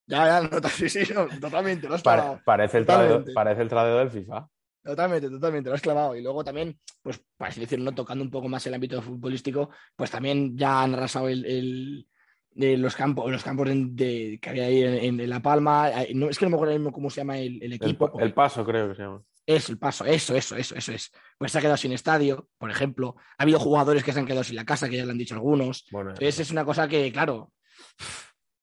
[0.07, 2.41] Ya, ya, no, sí, sí, no, totalmente, Pare- clavado.
[2.45, 4.47] parece, el tradeo, parece el tradeo del FIFA.
[4.87, 6.15] Totalmente, totalmente, lo has clavado.
[6.15, 10.09] Y luego también, pues, para así decirlo, tocando un poco más el ámbito futbolístico, pues
[10.09, 12.07] también ya han arrasado el, el-
[12.51, 15.91] de los campos, los campos de, que había ahí en, en La Palma.
[16.03, 18.17] Eh, No, es que no me acuerdo mismo cómo se llama el, equipo.
[18.19, 19.21] el paso, creo que se llama.
[19.45, 21.11] Eso, el paso, eso, eso, eso, eso es.
[21.37, 23.15] Pues se ha quedado sin estadio, por ejemplo.
[23.37, 25.35] Ha habido jugadores que se han quedado sin la casa, que ya lo han dicho
[25.35, 25.85] algunos.
[25.91, 27.51] Bueno, Entonces es una cosa que, claro,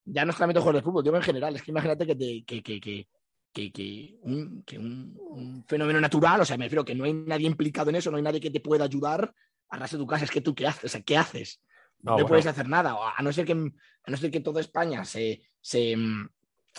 [0.05, 2.62] ya no solamente jugadores de fútbol, digo en general, es que imagínate que, te- que,
[2.62, 3.09] que, que,
[3.55, 7.14] que, que un, que un- un fenómeno natural, o sea, me refiero que no hay
[7.14, 9.35] nadie implicado en eso, no hay nadie que te pueda ayudar
[9.71, 11.62] a arrasar tu casa, es que tú qué haces, o sea, ¿qué haces?
[12.03, 12.29] No, No, bueno.
[12.29, 15.97] puedes hacer nada, a no ser que, a no ser que toda España se, se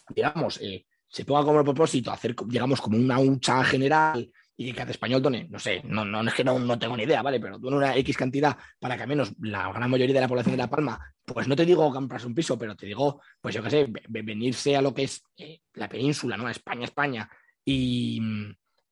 [0.10, 4.92] digamos, eh, se ponga como propósito hacer, digamos, como una hucha general y que cada
[4.92, 7.40] español done, no sé, no, no, es que no, no tengo ni idea, ¿vale?
[7.40, 10.54] Pero done una X cantidad para que al menos la gran mayoría de la población
[10.54, 13.62] de La Palma, pues no te digo comprarse un piso, pero te digo, pues yo
[13.64, 16.48] qué sé, ve- ve- venirse a lo que es eh, la península, ¿no?
[16.50, 17.30] España, España,
[17.66, 18.22] y,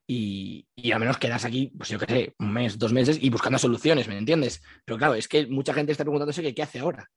[0.07, 3.29] y, y al menos quedas aquí, pues yo qué sé, un mes, dos meses y
[3.29, 4.61] buscando soluciones, ¿me entiendes?
[4.85, 7.09] Pero claro, es que mucha gente está preguntándose que qué hace ahora,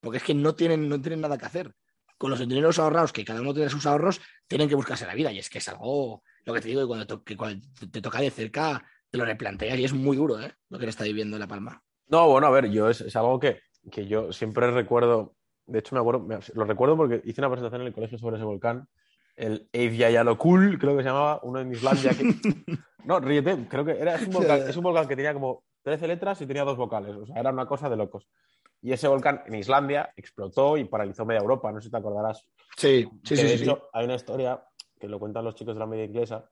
[0.00, 1.74] porque es que no tienen, no tienen nada que hacer.
[2.20, 5.32] Con los dineros ahorrados, que cada uno tiene sus ahorros, tienen que buscarse la vida.
[5.32, 8.02] Y es que es algo, lo que te digo, que cuando, to- que cuando te,
[8.02, 10.52] toca de cerca, te lo replanteas y es muy duro, ¿eh?
[10.68, 11.82] Lo que le está viviendo en La Palma.
[12.08, 15.34] No, bueno, a ver, yo es, es algo que, que yo siempre recuerdo.
[15.64, 18.36] De hecho, me acuerdo, me- lo recuerdo porque hice una presentación en el colegio sobre
[18.36, 18.86] ese volcán,
[19.36, 22.10] el Eyjafjallajökull, creo que se llamaba, uno en Islandia.
[22.10, 22.34] Que...
[23.02, 26.06] No, ríete, creo que era, es, un volcán, es un volcán que tenía como 13
[26.06, 28.28] letras y tenía dos vocales, o sea, era una cosa de locos.
[28.82, 32.46] Y ese volcán en Islandia explotó y paralizó media Europa, no sé si te acordarás.
[32.76, 33.42] Sí, sí, que sí.
[33.42, 34.64] de sí, hecho, hay una historia
[34.98, 36.48] que lo cuentan los chicos de la media inglesa,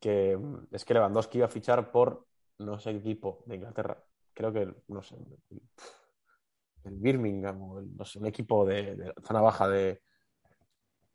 [0.00, 2.26] que mm, es que Lewandowski iba a fichar por
[2.58, 4.02] no sé qué equipo de Inglaterra.
[4.34, 5.60] Creo que, no sé, el,
[6.84, 10.02] el Birmingham o el- no sé, un equipo de, de zona baja de,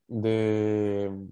[0.08, 1.30] de.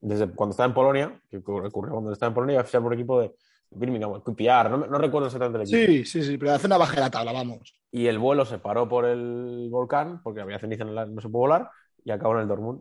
[0.00, 2.92] Desde cuando estaba en Polonia, que ocurrió cuando estaba en Polonia, iba a fichar por
[2.92, 3.34] un equipo de
[3.70, 5.92] Birmingham QPR, no, no recuerdo exactamente el equipo.
[5.92, 7.74] Sí, sí, sí, pero hace una baja de la tabla, vamos.
[7.90, 11.28] Y el vuelo se paró por el volcán, porque había ceniza en el no se
[11.28, 11.70] pudo volar,
[12.04, 12.80] y acabó en el Dortmund.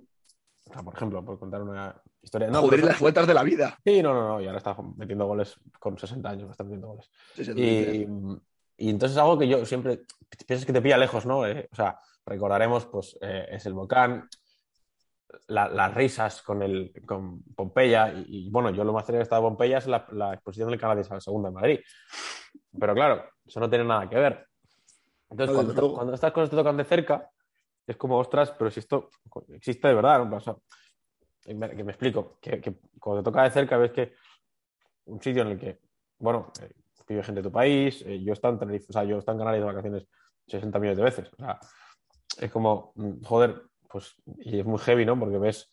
[0.68, 2.48] O sea, por ejemplo, por contar una historia.
[2.50, 3.78] No, Joder, pero- las vueltas de la vida.
[3.86, 7.10] Sí, no, no, no, y ahora está metiendo goles con 60 años, está metiendo goles.
[7.36, 8.08] Sí, sí, Y,
[8.78, 10.02] y entonces es algo que yo siempre
[10.48, 11.46] piensas que te pilla lejos, ¿no?
[11.46, 14.28] Eh, o sea, recordaremos, pues, eh, es el volcán,
[15.48, 19.22] la- las risas con, el, con Pompeya, y, y, bueno, yo lo más cerca que
[19.22, 21.80] he estado de Pompeya es la, la exposición del Canal de la Segunda en Madrid.
[22.80, 24.48] Pero claro, eso no tiene nada que ver.
[25.30, 27.30] Entonces, cuando, estas cosas te tocan de cerca,
[27.88, 29.10] es como, ostras, pero si esto
[29.50, 30.38] existe de verdad, ¿no?
[30.38, 30.56] O sea,
[31.44, 34.14] que me, explico, que, que cuando te toca de cerca ves que
[35.06, 35.80] un sitio en el que,
[36.18, 36.72] bueno, eh,
[37.08, 39.20] vive gente de tu país, eh, yo he estado en Tenerife, o sea, yo he
[39.20, 40.08] estado en Canarias de vacaciones
[40.48, 41.60] 60 millones de veces, o sea,
[42.40, 43.62] es como, mm, joder,
[43.96, 45.18] pues, y es muy heavy, ¿no?
[45.18, 45.72] Porque ves,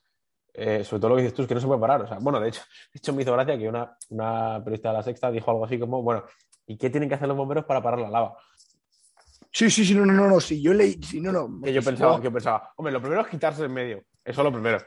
[0.55, 2.19] eh, sobre todo lo que dices tú, es que no se puede parar, o sea,
[2.21, 2.61] bueno, de hecho,
[2.93, 5.77] de hecho me hizo gracia que una, una periodista de la Sexta dijo algo así
[5.79, 6.23] como, bueno,
[6.67, 8.37] ¿y qué tienen que hacer los bomberos para parar la lava?
[9.51, 11.61] Sí, sí, sí, no, no, no, no, sí, yo leí, sí, no, no.
[11.63, 14.05] Que yo pensaba, que yo pensaba, hombre, lo primero es quitarse en medio.
[14.25, 14.79] Eso es lo primero.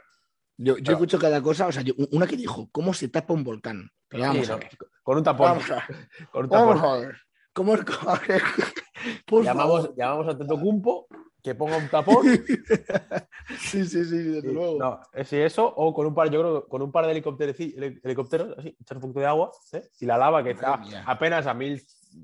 [0.58, 0.92] Yo, yo Claro.
[0.94, 3.90] escucho cada cosa, o sea, yo- una que dijo, ¿cómo se tapa un volcán?
[4.08, 4.70] Pero vamos Sí, a no, ver.
[5.04, 5.48] Con un tapón.
[5.50, 6.10] Vamos a ver.
[6.32, 6.68] Con un tapón.
[6.80, 7.16] Vamos a ver.
[7.54, 7.82] ¿Cómo es?
[7.86, 9.96] a Llamamos, favor.
[9.98, 11.08] llamamos a Tetocumpo
[11.46, 12.26] que ponga un tapón.
[13.60, 14.80] Sí, sí, sí, desde luego.
[14.80, 18.58] no, es eso, o con un par, yo creo, con un par de helicópteros, helicópteros
[18.58, 19.84] así, echar un poquito de agua, ¿eh?
[20.00, 21.80] y la lava que está apenas a mil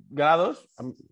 [0.10, 0.68] grados,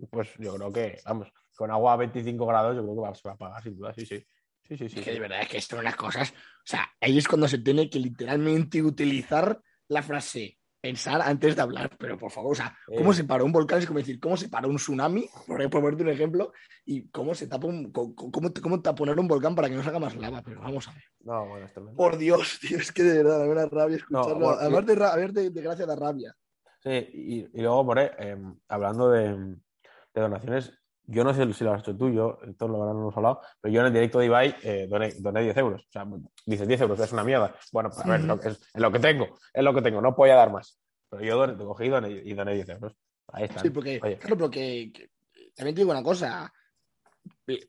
[0.09, 3.21] pues yo creo que, vamos, con agua a 25 grados, yo creo que va- se
[3.27, 4.25] va a apagar sin duda, sí, sí.
[4.67, 4.99] Sí, sí, sí.
[4.99, 6.31] Es que de verdad es que son unas cosas.
[6.31, 11.61] O sea, ahí es cuando se tiene que literalmente utilizar la frase pensar antes de
[11.61, 11.95] hablar.
[11.97, 13.15] Pero por favor, o sea, ¿cómo Eh.
[13.15, 13.79] se para un volcán?
[13.79, 15.27] Es como decir, ¿cómo se para un tsunami?
[15.47, 16.51] Por ponerte un ejemplo.
[16.85, 17.91] Y cómo se tapa un.
[17.91, 18.15] ¿Cómo,
[18.61, 20.41] cómo taponar un volcán para que no salga más lava?
[20.41, 21.03] Pero vamos a ver.
[21.21, 21.67] No, bueno.
[21.95, 24.35] Por Dios, tío, es que de verdad, me da rabia escucharlo.
[24.35, 26.35] bueno, Además de, ra- a ver, de, de gracia da rabia.
[26.81, 28.37] Sí, y, y luego, por ahí, eh,
[28.69, 30.78] hablando de, de donaciones,
[31.11, 33.73] yo no sé si lo has hecho tú, yo, esto lo habrán hemos hablado, pero
[33.73, 35.81] yo en el directo de Ibai eh, doné, doné 10 euros.
[35.81, 36.05] O sea,
[36.45, 37.53] dices 10 euros, es una mierda.
[37.71, 40.35] Bueno, pues a ver, es, es lo que tengo, es lo que tengo, no podía
[40.35, 40.79] dar más.
[41.09, 42.93] Pero yo doné, cogí y doné, y doné 10 euros.
[43.33, 43.59] Ahí está.
[43.61, 44.17] Sí, porque, Oye.
[44.17, 45.09] claro, pero que, que-
[45.55, 46.51] también te digo una cosa.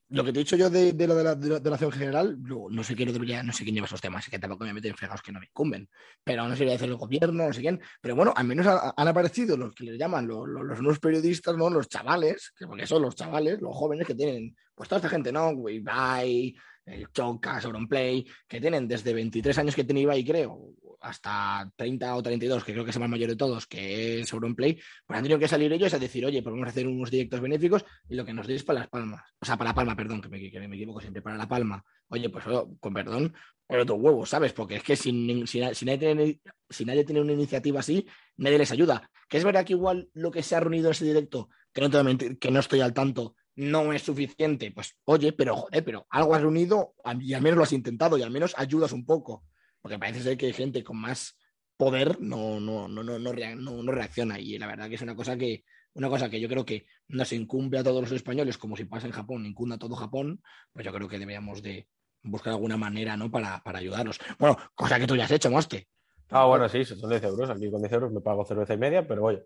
[0.09, 2.37] Lo que te he dicho yo de, de lo de la, de la donación general,
[2.43, 4.95] lo- no sé quién debería, no sé quién lleva esos temas, que tampoco me meten
[4.95, 5.89] fregados que no me incumben,
[6.25, 8.93] pero no sé si hacer el gobierno, no sé quién, pero bueno, al menos ha-
[8.97, 11.71] han aparecido los que les llaman los, los, los nuevos periodistas, ¿no?
[11.71, 15.33] Los chavales, que porque son los chavales, los jóvenes que tienen, pues toda esta gente,
[15.33, 15.53] ¿no?
[15.69, 16.55] Ibai,
[16.87, 22.23] el Choca, Sauronplay, que tienen desde 23 años que tiene Ibai, creo, hasta 30 o
[22.23, 25.23] 32, que creo que es el más mayor de todos, que es Auronplay, pues han
[25.23, 28.15] tenido que salir ellos a decir, oye, pues vamos a hacer unos directos benéficos y
[28.15, 29.23] lo que nos deis para las palmas.
[29.41, 30.39] O sea, para la palma, perdón, que me,
[30.77, 31.85] equivoco siempre, para la palma.
[32.09, 33.35] Oye, pues oh, con perdón,
[33.67, 34.53] pero tus huevos, ¿sabes?
[34.53, 36.41] Porque es que si, si, si nadie tiene,
[36.85, 39.11] nadie tiene una iniciativa así, nadie les ayuda.
[39.29, 41.91] Que es verdad que igual lo que se ha reunido en ese directo, que no
[41.91, 44.73] te mentir, que no estoy al tanto, no es suficiente.
[44.73, 48.23] Pues oye, pero joder, pero algo has reunido y al menos lo has intentado y
[48.23, 49.45] al menos ayudas un poco.
[49.83, 51.39] Porque parece ser que hay gente con más
[51.77, 54.39] poder no, no, no, no, no, rea- no- no reacciona.
[54.39, 55.65] Y la verdad que es una cosa que,
[55.95, 59.07] una cosa que yo creo que nos incumbe a todos los españoles, como si pasa
[59.07, 61.89] en Japón, incumbe a todo Japón, pues yo creo que deberíamos de
[62.23, 63.31] buscar alguna manera, ¿no?
[63.31, 64.19] Para, para ayudarlos.
[64.39, 65.89] Bueno, cosa que tú ya has hecho, Moste.
[66.29, 67.51] Ah, bueno, sí, son 10 euros.
[67.51, 69.43] Aquí con 10 euros me pago cerveza y media, pero oye,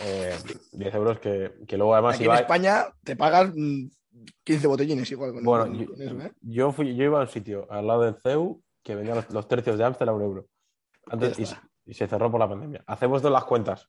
[0.00, 0.36] eh,
[0.72, 3.86] 10 euros que, que luego además Aquí en Ibai- España te pagas mm,
[4.44, 6.32] 15 botellines igual con, Bueno, con- yo, eso, ¿eh?
[6.42, 9.46] yo fui, yo iba a un sitio al lado del CEU que vendía los, los
[9.48, 10.46] tercios de Amstel a un euro.
[11.06, 11.38] Antes,
[11.86, 12.82] y, se cerró por la pandemia.
[12.86, 13.88] Hacemos todas las cuentas.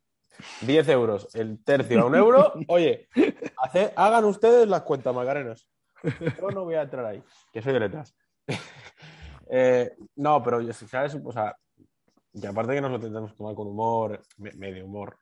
[0.61, 2.53] 10 euros el tercio a un euro.
[2.67, 3.07] Oye,
[3.57, 5.67] hace- hagan ustedes las cuentas, Magarenos.
[6.39, 8.15] Yo no voy a entrar ahí, que soy de letras.
[9.53, 11.17] Eh, no, pero ¿sabes?
[11.21, 11.53] O sea,
[12.31, 15.17] y aparte que nos lo tendremos que tomar con humor, me- medio humor,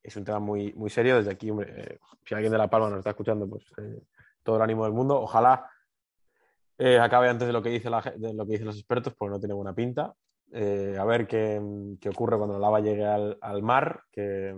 [0.00, 1.16] es un tema muy, muy serio.
[1.16, 4.00] Desde aquí, hombre, eh, si alguien de La Palma nos está escuchando, pues eh,
[4.44, 5.20] todo el ánimo del mundo.
[5.20, 5.68] Ojalá
[6.78, 9.32] eh, acabe antes de lo que dice la de lo que dicen los expertos, porque
[9.32, 10.14] no tiene buena pinta.
[10.52, 11.60] Eh, a ver qué,
[12.00, 14.54] qué ocurre cuando la lava llegue al, al mar, que,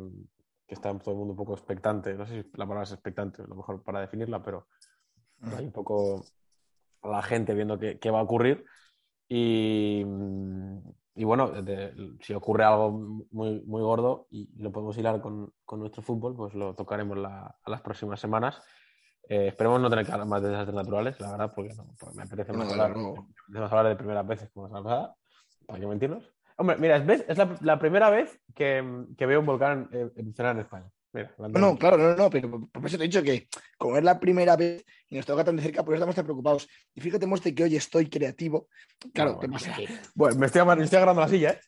[0.66, 2.14] que está todo el mundo un poco expectante.
[2.14, 4.66] No sé si la palabra es expectante, a lo mejor para definirla, pero
[5.57, 6.24] hay un poco
[7.03, 8.64] la gente viendo qué, qué va a ocurrir.
[9.29, 10.05] Y,
[11.14, 12.90] y bueno, de- si ocurre algo
[13.31, 17.57] muy, muy gordo y lo podemos hilar con, con nuestro fútbol, pues lo tocaremos la-
[17.62, 18.61] a las próximas semanas.
[19.29, 22.17] Eh, esperemos no tener que hablar más de desastres naturales, la verdad, porque, no, porque
[22.17, 23.29] me apetece más, No, hablar, no.
[23.49, 25.15] más hablar de primeras veces como la pasada.
[25.67, 26.25] ¿Para qué mentirnos?
[26.57, 27.25] Hombre, mira, ¿ves?
[27.27, 28.85] es la, la primera vez que,
[29.17, 30.91] que veo un volcán eh, en España.
[31.13, 33.97] Mira, No, no, claro, no, no, pero por por eso te he dicho que como
[33.97, 36.69] es la primera vez y nos toca tan de cerca, pues estamos tan preocupados.
[36.95, 38.69] Y fíjate, Moste, que hoy estoy creativo.
[39.13, 39.53] Claro, Bueno, ¿qué bueno.
[39.55, 39.75] pasa?
[39.77, 41.61] Que- Bueno, me estoy, me estoy agarrando la silla, ¿eh?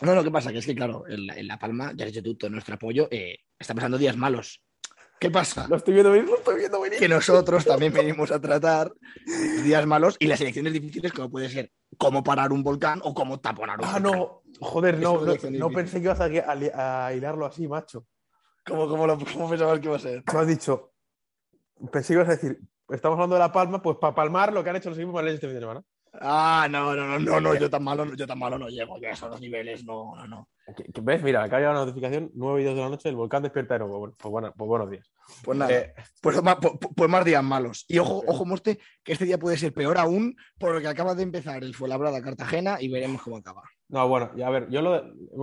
[0.00, 0.50] No, no, ¿qué pasa?
[0.52, 2.74] Que es que, claro, en La, en la Palma, ya has dicho tú, todo nuestro
[2.76, 4.62] apoyo, eh, está pasando días malos.
[5.22, 5.68] ¿Qué pasa?
[5.68, 6.98] Lo estoy viendo venir, lo estoy viendo venir.
[6.98, 8.92] Que nosotros también venimos a tratar
[9.62, 13.38] días malos y las elecciones difíciles, como puede ser cómo parar un volcán o cómo
[13.38, 14.02] taponar un Ah, volcán.
[14.02, 15.20] no, joder, no,
[15.58, 18.04] no, pensé que ibas a, a- a hilarlo así, macho.
[18.66, 20.24] ¿Cómo, cómo, lo- cómo pensabas que iba a ser?
[20.24, 20.92] Tú has dicho,
[21.92, 22.58] pensé que ibas a decir,
[22.88, 25.36] estamos hablando de La Palma, pues para palmar lo que han hecho los equipos madrileños
[25.36, 25.82] este fin de semana.
[26.14, 29.14] Ah, no, no, no, no, no, yo tan malo, yo tan malo no llego, ya
[29.14, 30.48] son los niveles, no, no, no.
[30.76, 31.22] ¿Qué- qué- ¿Ves?
[31.22, 33.80] Mira, acá llega una notificación, 9 y 2 de la noche, el volcán despierta de
[33.80, 33.98] nuevo.
[33.98, 35.10] Bueno, pues, bueno, pues buenos días.
[35.44, 37.84] Pues nada, Eh, pues, pues- pues más días malos.
[37.88, 41.14] Y ojo, ojo, Moste, que este día puede ser peor aún por lo que acaba
[41.14, 43.62] de empezar el Fuenlabrada Cartagena y veremos cómo acaba.
[43.88, 44.96] no, bueno, ya a ver, yo lo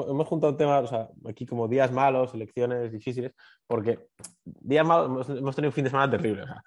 [0.09, 3.33] hemos juntado temas, o sea, aquí como días malos, elecciones difíciles,
[3.67, 4.07] porque
[4.43, 6.43] días malos, hemos, hemos tenido un fin de semana terrible.
[6.43, 6.63] O sea,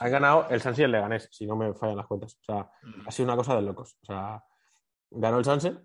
[0.00, 2.36] han ganado el Sansi y el Leganés, si no me fallan las cuentas.
[2.40, 2.70] O sea,
[3.06, 3.96] ha sido una cosa de locos.
[4.02, 4.42] O sea,
[5.10, 5.76] ganó el Sanse,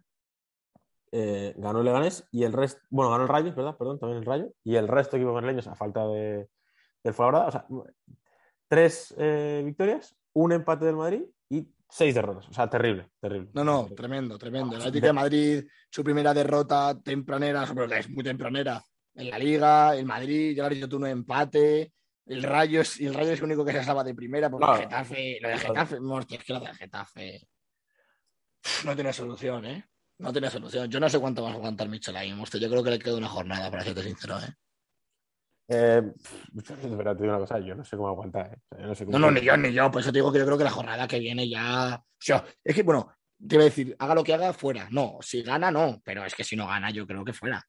[1.11, 3.77] eh, ganó el Leganés y el resto, bueno, ganó el Rayo, ¿verdad?
[3.77, 4.51] Perdón, también el Rayo.
[4.63, 6.47] Y el resto de equipos madrileños, a falta de,
[7.03, 7.65] del Fuenlabrada, o sea,
[8.67, 12.49] tres eh, victorias, un empate del Madrid y seis derrotas.
[12.49, 13.49] O sea, terrible, terrible.
[13.53, 14.75] No, no, tremendo, tremendo.
[14.75, 17.63] El Atlético de Madrid, su primera derrota tempranera,
[17.97, 21.93] es muy tempranera en la Liga, el Madrid, ya lo has dicho tú, un empate.
[22.25, 24.81] El Rayo es, el Rayo es el único que se salva de primera, porque Claro.
[24.81, 27.47] el Getafe, lo de Getafe, hostia, es que lo de Getafe
[28.83, 29.85] no tiene solución, ¿eh?
[30.19, 30.89] No tiene solución.
[30.89, 32.29] Yo no sé cuánto va a aguantar Michel ahí.
[32.29, 34.53] Yo creo que le queda una jornada, para serte sincero, ¿eh?
[35.67, 36.13] Eh,
[36.97, 38.47] pero te digo una cosa, yo no sé cómo aguantar.
[38.53, 38.57] ¿eh?
[38.69, 39.89] O sea, yo no, sé cómo No, no, ni yo, ni yo.
[39.91, 41.95] Por eso te digo que yo creo que la jornada que viene ya.
[41.95, 43.11] O sea, es que, bueno,
[43.45, 44.87] te iba a decir, haga lo que haga, fuera.
[44.91, 46.01] No, si gana, no.
[46.03, 47.61] Pero es que si no gana, yo creo que fuera.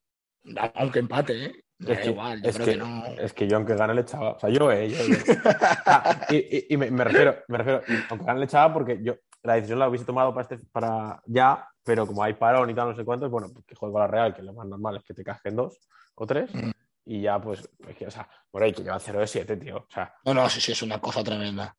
[0.74, 1.64] Aunque empate, ¿eh?
[1.78, 3.06] Me Es da que, igual, yo es, creo que, que, no.
[3.06, 4.32] es que yo aunque gane le echaba.
[4.32, 5.16] O sea, yo, eh, yo, yo.
[5.86, 9.16] Ah, y y- y me, me refiero, me refiero, aunque gane le echaba porque yo
[9.42, 12.88] la decisión la hubiese tomado para, este, para ya, pero como hay parón y tal,
[12.88, 15.14] no sé cuántos, bueno, pues que juego la Real, que lo más normal es que
[15.14, 15.78] te casquen dos
[16.16, 16.70] o tres, Mm.
[17.04, 19.76] y ya pues, es que, o sea, por ahí que lleva 0 de 7, tío.
[19.76, 21.76] O sea, No, no, sí, sí, es una cosa tremenda.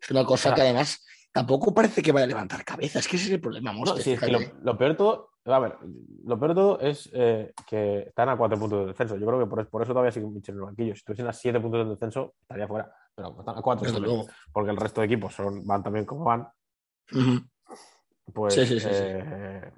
[0.00, 2.98] Es una cosa que además tampoco parece que vaya a levantar cabeza.
[3.00, 5.58] Es que ese es el problema, no, sí, es que lo, peor de todo, a
[5.58, 5.76] ver,
[6.24, 9.16] lo peor de todo es eh, que están a 4 puntos de descenso.
[9.18, 10.94] Yo creo que por, por eso todavía sigue Michel en el banquillo.
[10.94, 12.90] Si estuviesen a 7 puntos de descenso, estaría fuera.
[13.14, 14.26] Pero están a 4 Desde luego.
[14.52, 16.48] porque el resto de equipos son, van también como van.
[17.12, 17.40] Ujú.
[18.32, 19.72] Pues Sí, sí, sí, eh,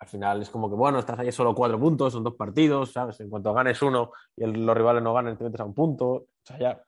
[0.00, 3.18] al final es como que, bueno, estás ahí solo cuatro puntos, son dos partidos, ¿sabes?
[3.20, 6.06] En cuanto ganes uno y el- los rivales no ganen, te metes a un punto.
[6.06, 6.82] O sea, ya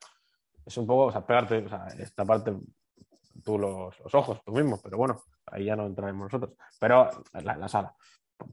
[0.65, 2.55] es un poco, o sea, pegarte, o sea, esta parte
[3.43, 6.55] tú los, los ojos, tú mismo, pero bueno, ahí ya no entraremos nosotros.
[6.79, 7.93] Pero la, la sala,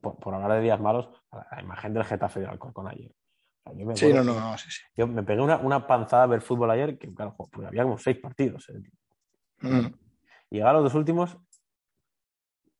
[0.00, 3.12] por, por hablar de días malos, la, imagen del Getafe del Alcorcón ayer.
[3.64, 4.82] O sea, yo me Sí, no, acuerdo- no, no, sí, sí.
[4.96, 7.98] Yo me pegué una, una panzada a ver fútbol ayer, que claro, porque había como
[7.98, 8.68] seis partidos.
[8.70, 8.82] ¿eh?
[9.62, 9.96] Ujú.
[10.50, 11.36] Llegar a los dos últimos,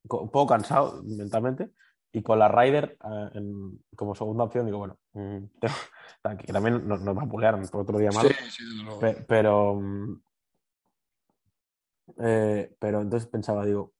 [0.09, 1.71] un poco cansado mentalmente,
[2.11, 5.37] y con la Ryder eh, en- como segunda opción, digo, bueno, mm,
[6.39, 8.99] que también nos, nos vapulearon por otro día malo, Sí, sí, luego.
[8.99, 10.21] pe- pero, mm,
[12.19, 13.93] eh, pero entonces pensaba, digo,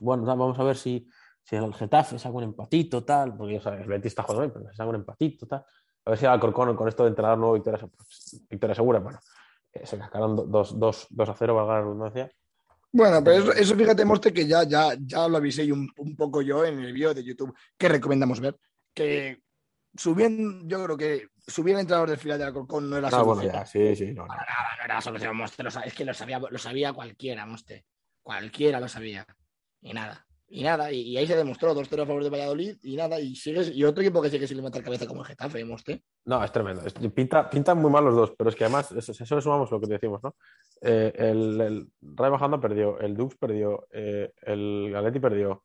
[0.00, 1.08] bueno, vamos a ver si,
[1.42, 4.52] si el Getafe saca un empatito, tal, porque ya sabes, el Betis está jugando bien,
[4.52, 5.64] pero si saca un empatito, tal.
[6.04, 9.18] A ver si el Alcorcón con esto de entrenador nuevo, victoria, se- victoria segura, bueno,
[9.72, 12.30] eh, se cascaron 2 dos, dos a 0, valga la redundancia.
[12.92, 16.40] Bueno, pero eso, eso fíjate, Monster, que ya, ya, ya lo avisé un, un poco
[16.42, 18.56] yo en el vídeo de YouTube que recomendamos ver.
[18.94, 19.42] Que
[19.94, 23.42] subían, yo creo que subir el entrenador del final de Alcorcón no era Ah, bueno,
[23.42, 23.52] solución.
[23.52, 24.28] ya, sí, sí, no, no.
[24.28, 24.46] Nada,
[24.78, 25.36] no era la solución,
[25.70, 27.84] sa- es que lo sabía, lo sabía cualquiera, Monster.
[28.22, 29.26] Cualquiera lo sabía.
[29.82, 30.26] Y nada.
[30.50, 30.90] Y nada.
[30.90, 33.20] Y, ahí se demostró 2-0 a favor de Valladolid y nada.
[33.20, 36.00] Y sigues, y otro equipo que sigue sin levantar cabeza como el Getafe, Monster.
[36.24, 36.82] No, es tremendo.
[36.86, 39.80] Es- pinta, pintan muy mal los dos, pero es que además, eso, eso sumamos lo
[39.80, 40.34] que decimos, ¿no?
[40.80, 45.64] Eh, el, el Rayo Bajanda perdió, el Dux perdió, eh, el Galeti perdió,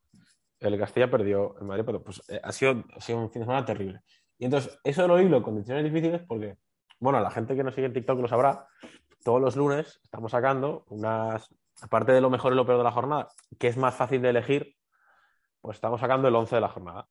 [0.60, 2.04] el Castilla perdió, el Madrid perdió.
[2.04, 4.02] Pues eh, ha, sido, ha sido un fin de semana terrible.
[4.38, 6.58] Y entonces, eso lo hilo en condiciones difíciles porque,
[7.00, 8.68] bueno, la gente que nos sigue en TikTok lo sabrá,
[9.24, 11.50] todos los lunes estamos sacando unas,
[11.84, 13.28] aparte de lo mejor y lo peor de la jornada,
[13.60, 14.76] que es más fácil de elegir,
[15.62, 17.08] pues estamos sacando el 11 de la jornada.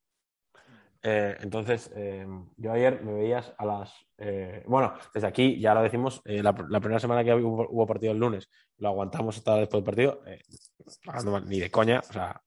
[1.01, 3.93] Eh, entonces, eh, yo ayer me veías a las.
[4.17, 8.49] eh, bueno, desde aquí ya lo decimos, la, primera semana que hubo, partido el lunes,
[8.77, 10.21] lo aguantamos hasta después del partido,
[11.05, 12.41] mal, ni de coña, o sea,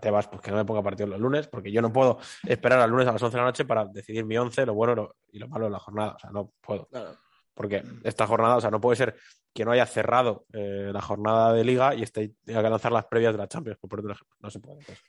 [0.00, 2.80] te vas, pues que no me ponga partido los lunes, porque yo no puedo esperar
[2.80, 5.38] al lunes a las 11 de la noche para decidir mi 11, lo bueno y
[5.38, 6.86] lo malo de la jornada, o sea, no puedo.
[6.86, 7.29] Claro.
[7.60, 9.14] Porque esta jornada, o sea, no puede ser
[9.52, 13.04] que no haya cerrado eh, la jornada de liga y esté tenga que lanzar las
[13.04, 14.34] previas de la Champions, por poner un ejemplo.
[14.40, 14.78] No se puede.
[14.78, 15.04] Entonces,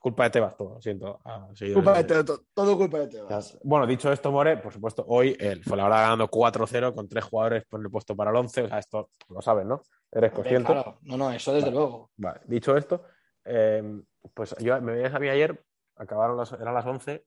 [0.00, 1.20] culpa de Tebas todo, lo siento.
[1.24, 4.72] a seguidores Culpa de Teo, to- todo culpa de ya, Bueno, dicho esto, More, por
[4.72, 8.62] supuesto, hoy el Fuenlabrada ganando 4-0 con tres jugadores por el puesto para el 11.
[8.62, 9.80] O sea, esto lo sabes, ¿no?
[10.10, 10.72] Eres consciente.
[10.72, 11.76] Claro, no, no, eso desde Vale.
[11.78, 12.10] luego.
[12.16, 13.04] Vale, dicho esto,
[13.44, 14.02] eh,
[14.34, 17.24] pues yo me veías a mí ayer, acabaron las, eran las 11,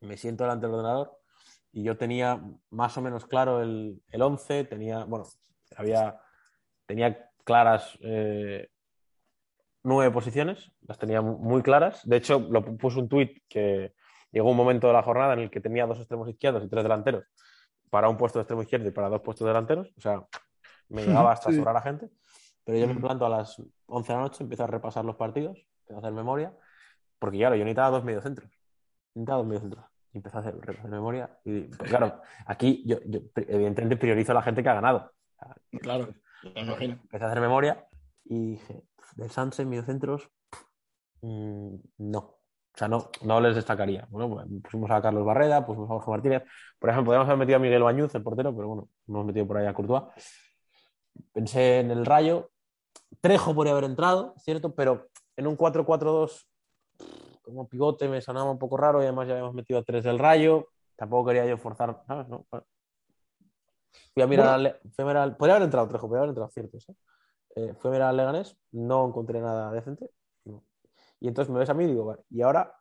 [0.00, 1.17] me siento delante del ordenador
[1.72, 5.24] y yo tenía más o menos claro el, el 11, tenía, bueno,
[5.76, 6.18] había,
[6.86, 8.68] tenía claras eh,
[9.82, 12.06] nueve posiciones, las tenía mu- muy claras.
[12.08, 13.94] De hecho, lo pu- puse un tuit que
[14.30, 16.82] llegó un momento de la jornada en el que tenía dos extremos izquierdos y tres
[16.82, 17.24] delanteros
[17.90, 19.88] para un puesto de extremo izquierdo y para dos puestos delanteros.
[19.96, 20.22] O sea,
[20.88, 22.10] me llegaba hasta sobrar a gente.
[22.64, 23.00] Pero yo me Mm.
[23.00, 26.12] planto a las 11 de la noche, empiezo a repasar los partidos, empiezo a hacer
[26.12, 26.54] memoria,
[27.18, 28.50] porque claro, yo necesitaba dos mediocentros.
[29.14, 29.84] Necesitaba dos mediocentros.
[30.12, 31.38] Y empecé a hacer repasar memoria.
[31.44, 35.12] Y pues, claro, aquí yo, yo, evidentemente priorizo a la gente que ha ganado.
[35.80, 36.08] Claro,
[36.54, 36.94] me imagino.
[36.94, 37.86] Empecé a hacer memoria
[38.24, 38.82] y dije,
[39.16, 40.30] del Sanse, mediocentros,
[41.22, 42.18] mm, no.
[42.18, 44.06] O sea, no, no les destacaría.
[44.08, 46.42] Bueno, pues pusimos a Carlos Barreda, pusimos a Jorge Martínez.
[46.78, 49.56] Por ejemplo, podríamos haber metido a Miguel Bañuz, el portero, pero bueno, hemos metido por
[49.56, 50.04] ahí a Courtois.
[51.32, 52.52] Pensé en el Rayo.
[53.20, 54.76] Trejo podría haber entrado, ¿cierto?
[54.76, 56.46] Pero en un 4-4-2,
[57.48, 60.18] como pivote, me sonaba un poco raro y además ya habíamos metido a tres del
[60.18, 60.68] Rayo.
[60.96, 62.28] Tampoco quería yo forzar, ¿sabes?
[62.28, 62.66] No, bueno.
[64.14, 64.76] Fui a mirar, Bueno.
[64.94, 66.78] fui a mirar Podría haber entrado, Trejo, podría haber entrado, cierto.
[66.80, 66.96] ¿sí?
[67.56, 70.10] Eh, fui a mirar al Leganés, no encontré nada decente.
[70.44, 70.64] no.
[71.20, 72.74] Y entonces me ves a mí y digo, vale, y ahora,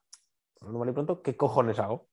[0.62, 2.08] mal y pronto, ¿qué cojones hago?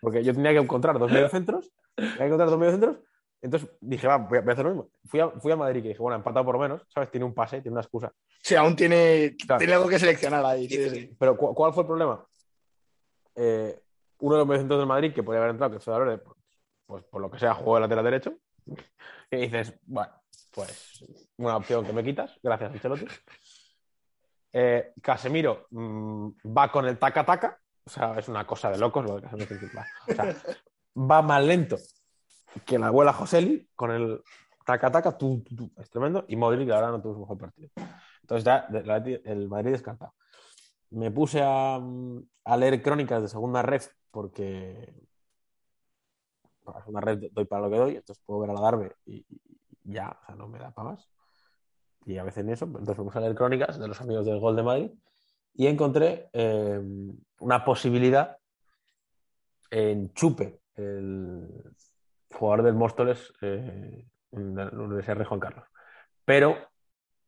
[0.00, 2.98] Porque yo tenía que encontrar dos mediocentros, tenía que encontrar dos mediocentros,
[3.40, 4.90] entonces dije, va, voy a, voy a hacer lo mismo.
[5.06, 7.10] Fui a, fui a Madrid y dije, bueno, empatado por menos, ¿sabes?
[7.10, 8.12] Tiene un pase, tiene una excusa.
[8.42, 9.58] Sí, aún tiene, Claro.
[9.58, 10.68] tiene algo que seleccionar ahí.
[10.68, 11.16] sí, sí.
[11.18, 12.24] Pero ¿cu- ¿cuál fue el problema?
[13.36, 13.80] Eh,
[14.20, 16.36] uno de los mediocentros del Madrid que podía haber entrado, que fue Valverde, pues,
[16.86, 18.34] pues por lo que sea, jugó de lateral derecho.
[19.30, 20.12] Y dices, bueno,
[20.52, 21.04] pues
[21.36, 23.06] una opción que me quitas, gracias, Ancelotti.
[24.52, 29.16] Eh, Casemiro mm, va con el taca-taca, o sea, es una cosa de locos lo
[29.16, 29.56] de Casemiro.
[30.08, 30.34] O sea,
[30.96, 31.76] va más lento
[32.64, 34.22] que la abuela Joseli con el
[34.64, 35.16] taca-taca,
[35.76, 36.24] es tremendo.
[36.28, 37.70] Y Modric, verdad, no tuvo su mejor partido.
[38.22, 38.68] Entonces, ya
[39.24, 40.14] el Madrid descartado.
[40.90, 41.80] Me puse a,
[42.44, 44.94] a leer crónicas de segunda ref porque
[46.64, 49.24] para segunda ref doy para lo que doy, entonces puedo ver a la Darbe y,
[49.28, 49.40] y
[49.84, 51.08] ya, o sea, no me da para más.
[52.04, 54.38] Y a veces ni eso, entonces me puse a leer crónicas de los amigos del
[54.38, 54.90] Gol de Madrid
[55.54, 56.80] y encontré eh,
[57.40, 58.36] una posibilidad
[59.70, 61.74] en Chupe, el
[62.30, 65.64] jugador del Móstoles eh, en la de Juan Carlos.
[66.24, 66.56] Pero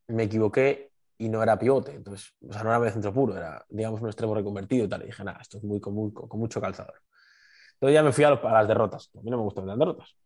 [0.08, 3.64] me equivoqué y no era pivote, entonces, o sea, no era medio centro puro, era,
[3.68, 5.02] digamos, un extremo reconvertido y tal.
[5.02, 6.94] Y dije, nada, esto es muy con, con mucho calzador.
[7.74, 9.10] Entonces ya me fui a, los- a las derrotas.
[9.16, 10.16] A mí no me gustan las derrotas.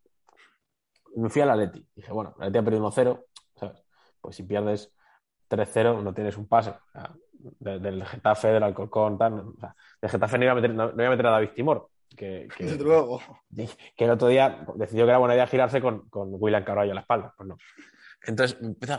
[1.17, 1.87] Me fui a la Leti.
[1.95, 3.25] Dije, bueno, la Leti ha perdido 1-0,
[3.57, 3.85] ¿sabes?
[4.21, 4.93] Pues si pierdes
[5.49, 6.71] 3-0 no tienes un pase.
[6.71, 9.35] O sea, de- del Getafe, del Alcorcón, tal.
[9.41, 11.51] o sea, del Getafe no iba a meter, no, no iba a, meter a David
[11.55, 13.21] Timor, que, que, Desde luego.
[13.97, 16.95] que el otro día decidió que era buena idea girarse con, con William Carvalho a
[16.95, 17.35] la espalda.
[17.37, 17.57] Pues no.
[18.27, 18.59] Entonces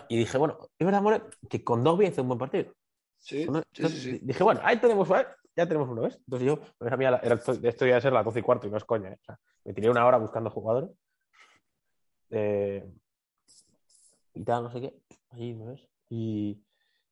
[0.09, 2.73] y dije, bueno, es verdad, More, que con Dobby hizo un buen partido.
[3.17, 3.63] Sí, ¿no?
[3.73, 4.19] sí, sí.
[4.21, 5.25] Dije, bueno, ahí tenemos, ¿eh?
[5.55, 6.17] ya tenemos uno, ¿ves?
[6.17, 7.05] Entonces yo, pues a mí
[7.63, 9.17] esto, iba a ser las 12 y cuarto y no es coña, ¿eh?
[9.19, 10.91] O sea, me tiré una hora buscando jugadores.
[12.29, 12.85] Eh,
[14.33, 14.93] y tal, no sé qué.
[15.31, 15.87] Ahí me ves.
[16.09, 16.61] Y,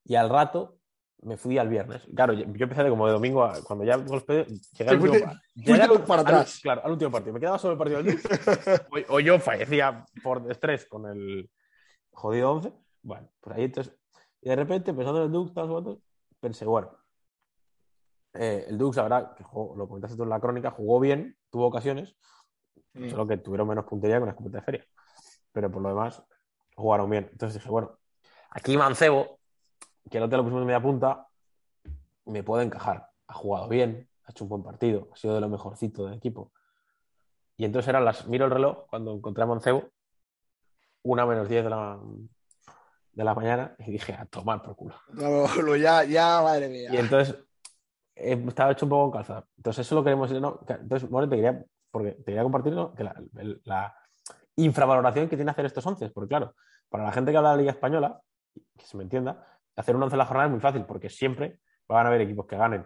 [0.03, 0.77] y al rato
[1.21, 2.05] me fui al viernes.
[2.15, 4.45] Claro, yo, yo empecé de como de domingo a, cuando ya golpeé,
[4.77, 6.59] llegué al último, llegué al- para al- atrás.
[6.61, 7.33] claro, al último partido.
[7.33, 8.19] Me quedaba solo el partido del
[9.09, 11.49] o, o yo fallecía por estrés con el
[12.11, 12.73] jodido 11.
[13.01, 13.93] Bueno, pues ahí entonces.
[14.41, 15.99] Y de repente, pensando en el Dux, tal,
[16.41, 16.97] pensé, bueno,
[18.33, 21.67] eh, el Dux, verdad, que jugó- lo comentaste tú en la crónica, jugó bien, tuvo
[21.67, 22.15] ocasiones,
[22.95, 23.09] Mm.
[23.09, 24.85] solo que tuvieron menos puntería con la escopeta de feria.
[25.51, 26.21] Pero por lo demás,
[26.75, 27.27] jugaron bien.
[27.31, 27.97] Entonces dije, bueno,
[28.51, 29.39] aquí Mancebo,
[30.09, 31.27] que el otro lo pusimos en media punta,
[32.25, 33.09] me puede encajar.
[33.27, 36.51] Ha jugado bien, ha hecho un buen partido, ha sido de lo mejorcito del equipo.
[37.57, 38.27] Y entonces eran las.
[38.27, 39.89] Miro el reloj cuando encontré a Mancebo,
[41.03, 41.99] una menos 10 de la,
[43.11, 44.95] de la mañana, y dije, a tomar por culo.
[45.13, 46.89] No, lo- ya, ya, madre mía.
[46.93, 47.35] Y entonces
[48.15, 49.47] eh, estaba hecho un poco en calzado.
[49.57, 50.59] Entonces eso lo queremos ¿no?
[50.67, 52.93] Entonces, More, te quería, porque te quería compartir ¿no?
[52.93, 53.15] que la,
[53.65, 53.95] la
[54.55, 56.55] infravaloración que tiene hacer estos once, porque claro,
[56.89, 58.21] para la gente que habla de la Liga Española,
[58.77, 61.59] que se me entienda, hacer un once en la jornada es muy fácil, porque siempre
[61.87, 62.81] van a haber equipos que ganen.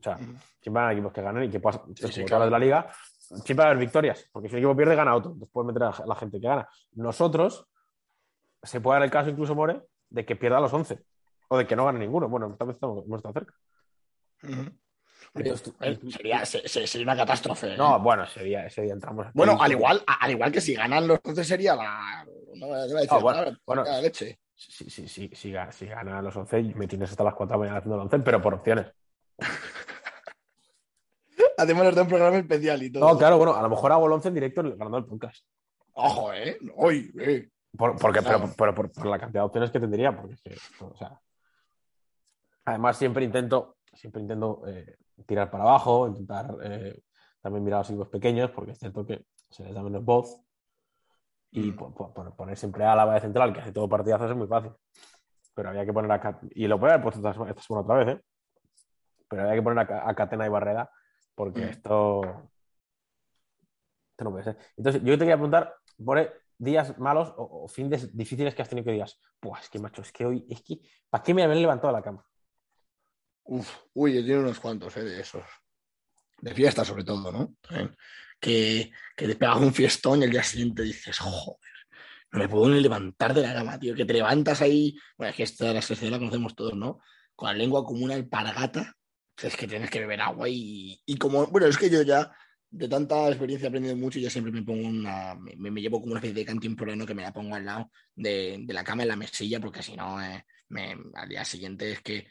[0.00, 2.44] O sea, siempre van a haber equipos que ganen y que puedas, Sí, sí, claro.
[2.44, 2.88] de la liga,
[3.18, 5.32] siempre va a haber victorias, porque si un equipo pierde, gana otro.
[5.36, 6.68] Después meter a la gente que gana.
[6.92, 7.66] Nosotros,
[8.62, 11.02] se puede dar el caso incluso, More, de que pierda los 11
[11.48, 12.28] o de que no gane ninguno.
[12.28, 13.54] Bueno, esta vez estamos, hemos estado cerca.
[15.34, 17.74] Eh, sería, se- se- sería una catástrofe.
[17.74, 17.76] ¿eh?
[17.76, 19.26] No, bueno, ese día, ese día entramos.
[19.26, 19.32] aquí.
[19.36, 22.24] Bueno, al igual, al igual que si ganan los 11 sería la.
[22.54, 23.84] No, iba a decir bueno, la palabra, bueno.
[23.84, 24.38] la leche.
[24.60, 27.54] Sí, sí, sí, sí, ga- si gana los 11, me tienes hasta las 4 de
[27.54, 28.92] la mañana haciendo el 11, pero por opciones.
[31.56, 33.08] Hacemos de un programa especial y todo.
[33.08, 35.44] No, claro, bueno, a lo mejor hago el 11 en directo ganando el podcast.
[35.92, 36.58] Ojo, ¿eh?
[36.76, 37.48] Uy, eh.
[37.76, 40.56] Por, porque, pero, pero por, por la cantidad de opciones que tendría, porque es que,
[40.80, 41.20] o sea,
[42.64, 47.00] además siempre intento, siempre intento eh, tirar para abajo, intentar eh,
[47.40, 50.40] también mirar a los equipos pequeños, porque es cierto que se les da menos voz.
[51.50, 51.76] Y Mm.
[51.76, 54.46] po- po- po- poner siempre a Álava de central, que hace todo partidazos, es muy
[54.46, 54.72] fácil.
[55.54, 57.84] Pero había que poner a Cat- y lo puede haber puesto esta semana, esta semana
[57.84, 58.24] otra vez, ¿eh?
[59.28, 60.90] Pero había que poner a, a Catena y Barrera,
[61.34, 61.68] porque Mm.
[61.68, 62.50] esto,
[64.10, 64.58] esto no puede ser.
[64.76, 65.74] Entonces, yo te quería preguntar,
[66.04, 69.78] por días malos o, o fines difíciles que has tenido que digas, pues es que
[69.78, 72.24] macho, es que hoy, es que, ¿para qué me haber levantado de la cama?
[73.44, 75.04] Uf, uy, yo tengo unos cuantos, ¿eh?
[75.04, 75.42] De esos.
[76.40, 77.54] De fiesta, sobre todo, ¿no?
[78.40, 81.58] Que, que te pegas un fiestón y el día siguiente dices, joder,
[82.30, 83.94] no me puedo ni levantar de la cama, tío.
[83.94, 84.96] Que te levantas ahí.
[85.16, 87.00] Bueno, es que esta la sociedad la conocemos todos, ¿no?
[87.34, 88.94] Con la lengua como una alpargata.
[89.40, 91.46] Es que tienes que beber agua y, y como.
[91.46, 92.30] Bueno, es que yo ya
[92.70, 95.34] de tanta experiencia he aprendido mucho y ya siempre me pongo una.
[95.36, 98.58] Me, me llevo como una especie de cantimploreno que me la pongo al lado de,
[98.60, 102.02] de la cama en la mesilla, porque si no, eh, me, al día siguiente es
[102.02, 102.26] que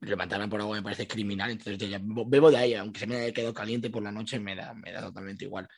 [0.00, 3.54] levantarme por agua me parece criminal, entonces bebo de ahí, aunque se me haya quedado
[3.54, 5.68] caliente por la noche, me da, me da totalmente igual.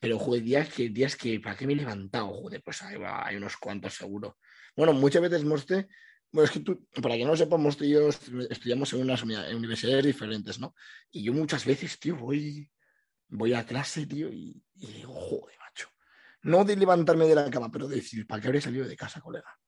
[0.00, 2.28] Pero, joder, días que, días que, ¿para qué me he levantado?
[2.28, 4.38] Joder, pues hay, hay unos cuantos seguro.
[4.76, 5.88] Bueno, muchas veces Moste,
[6.30, 9.22] bueno, es que tú, para que no lo sepas, Moste y yo estudiamos en unas
[9.22, 10.74] universidades diferentes, ¿no?
[11.10, 12.70] Y yo muchas veces, tío, voy,
[13.28, 15.88] voy a clase, tío, y, y digo, joder, macho.
[16.42, 19.20] No de levantarme de la cama, pero de decir, ¿para qué habré salido de casa,
[19.20, 19.58] colega?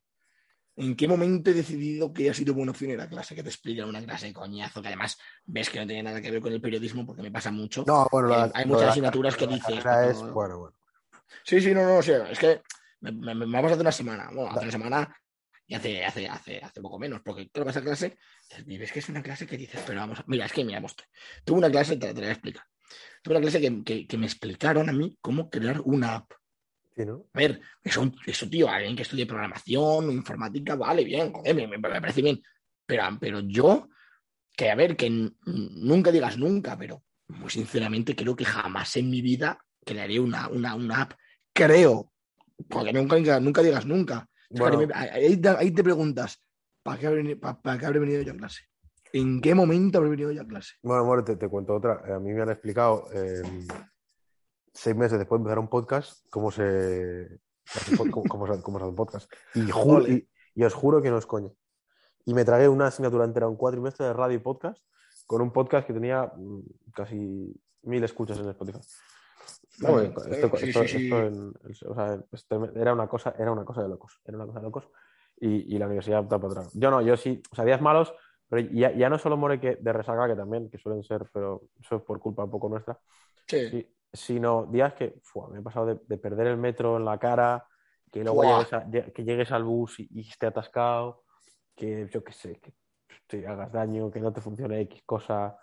[0.80, 3.34] ¿En qué momento he decidido que ha sido buena opción ir a clase?
[3.34, 6.30] Que te explican una clase de coñazo, que además ves que no tiene nada que
[6.30, 7.84] ver con el periodismo, porque me pasa mucho.
[7.86, 9.84] No, bueno, Eh, la- hay muchas la asignaturas que dices.
[9.84, 10.76] es, bueno, bueno.
[11.44, 12.62] Sí, sí, no, no, o sea, es que
[13.00, 14.30] me, me, me ha pasado una semana.
[14.32, 15.16] Bueno, hace una semana
[15.66, 18.16] y hace, hace, hace, hace poco menos, porque creo que esa clase,
[18.66, 20.80] y ves que es una clase que dices, pero vamos, a- mira, es que mira,
[20.80, 21.04] Moste,
[21.44, 22.64] tuve una clase, te, te la voy a explicar.
[23.22, 26.32] Tuve una clase que, que, que me explicaron a mí cómo crear una app.
[26.96, 27.24] Sí, ¿no?
[27.32, 31.78] A ver, eso, eso tío, alguien que estudie programación, informática, vale, bien, joder, me, me-
[31.78, 32.42] me parece bien.
[32.86, 33.88] Pero, pero yo,
[34.56, 35.08] que a ver, que
[35.46, 40.74] nunca digas nunca, pero muy sinceramente creo que jamás en mi vida crearé una, una,
[40.74, 41.12] una app.
[41.52, 42.12] Creo,
[42.68, 44.28] porque nunca, digas- nunca digas nunca.
[44.50, 44.80] Bueno.
[44.94, 46.42] Ahí, ahí te- preguntas,
[46.82, 48.62] ¿para qué, habré, para, para qué habré venido yo a clase?
[49.12, 50.74] ¿En qué momento habré venido yo a clase?
[50.82, 52.02] Bueno, bueno, te, te cuento otra.
[52.06, 53.42] Eh, A mí me han explicado eh,
[54.72, 57.40] seis meses después de empezar un podcast cómo se,
[57.96, 59.32] cómo, cómo se, cómo se hace un podcast.
[59.54, 60.10] Y, ju- Ole.
[60.12, 61.50] y, y os juro que no es coña.
[62.24, 64.82] Y me tragué una asignatura entera, un cuatrimestre de radio y podcast,
[65.26, 66.60] con un podcast que tenía mm,
[66.94, 68.80] casi mil escuchas en Spotify.
[72.74, 74.20] Era una cosa, era una cosa de locos.
[74.24, 74.88] Era una cosa de locos.
[75.40, 76.70] Y, y la universidad está para atrás.
[76.74, 78.12] Yo no, yo sí, o sea, días malos,
[78.48, 81.62] pero ya, ya no solo more que de resaca, que también, que suelen ser, pero
[81.80, 82.98] eso es por culpa un poco nuestra,
[83.46, 83.68] Sí.
[83.70, 87.18] sí, sino días que fua, me he pasado de, de perder el metro en la
[87.18, 87.66] cara,
[88.10, 91.24] que luego llegues, a- que llegues al bus y, y esté atascado,
[91.76, 92.74] que yo qué sé, que
[93.26, 95.56] te hagas daño, que no te funcione X cosa.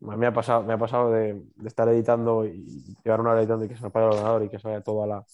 [0.00, 3.64] Me ha pasado, me ha pasado de, de estar editando y llevar una hora editando
[3.64, 5.24] y que se me apague el ordenador y que se vaya todo a la,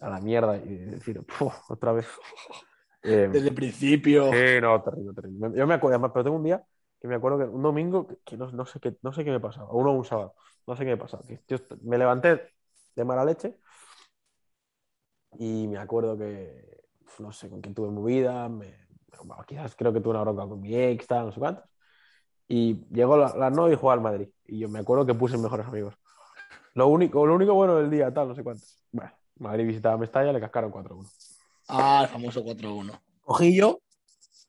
[0.00, 2.06] a la mierda y decir, "Puf, otra vez.
[3.04, 4.32] Eh, Desde el principio.
[4.32, 5.52] Sí, no, terrible, terrible.
[5.56, 6.62] Yo me acuerdo, además, pero tengo un día
[7.00, 9.30] que me acuerdo que un domingo, que, que no, no sé qué, no sé qué
[9.30, 10.34] me pasaba, o uno un sábado,
[10.68, 12.52] no sé qué me que yo me levanté
[12.94, 13.58] de mala leche
[15.38, 16.82] y me acuerdo que,
[17.20, 18.86] no sé, con quién tuve movida, me,
[19.24, 21.64] bueno, quizás creo que tuve una bronca con mi ex, tal, no sé cuántos.
[22.48, 24.28] Y llegó la, la no y jugó al Madrid.
[24.46, 25.94] Y yo me acuerdo que puse mejores amigos.
[26.74, 28.78] Lo único, lo único bueno del día, tal, no sé cuántos.
[28.92, 31.08] Bueno, Madrid visitaba a Mestalla, le cascaron 4-1.
[31.68, 33.00] Ah, el famoso 4-1.
[33.22, 33.80] Cogí yo,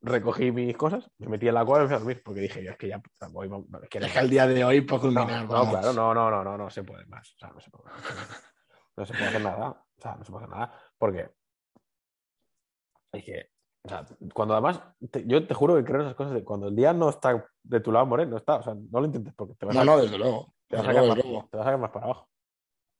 [0.01, 2.63] recogí mis cosas, me metí en la cueva y me fui a dormir, porque dije,
[2.63, 3.49] yo es que ya voy,
[3.81, 5.69] es que al día de hoy, para no, culminar, no, vamos.
[5.71, 7.33] claro, no, no, no, no, no se puede más.
[7.35, 7.89] O sea, no se puede,
[8.95, 9.69] no se puede hacer nada.
[9.69, 10.73] O sea, no se puede hacer nada.
[10.97, 11.29] Porque
[13.11, 13.49] es que,
[13.83, 14.81] o sea, cuando además,
[15.11, 17.45] te- yo te juro que creo en esas cosas de cuando el día no está
[17.63, 18.55] de tu lado, More, no está.
[18.57, 20.53] O sea, no lo intentes porque te vas, No, a, no, desde luego.
[20.67, 22.29] te vas luego, más, te vas a sacar más para abajo.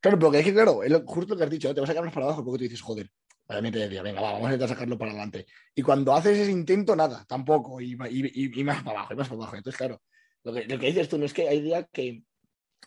[0.02, 1.74] Claro, pero que es que, claro, justo lo que has dicho, ¿no?
[1.76, 3.10] te vas a sacar más para abajo porque tú dices, joder,
[3.50, 5.46] obviamente decía, venga, va, vamos a intentar sacarlo para adelante.
[5.76, 9.28] Y cuando haces ese intento, nada, tampoco, y, y- y- más para abajo, y más
[9.28, 9.56] para abajo.
[9.58, 10.02] Entonces, claro,
[10.44, 12.24] lo que, lo que dices tú no es que hay días que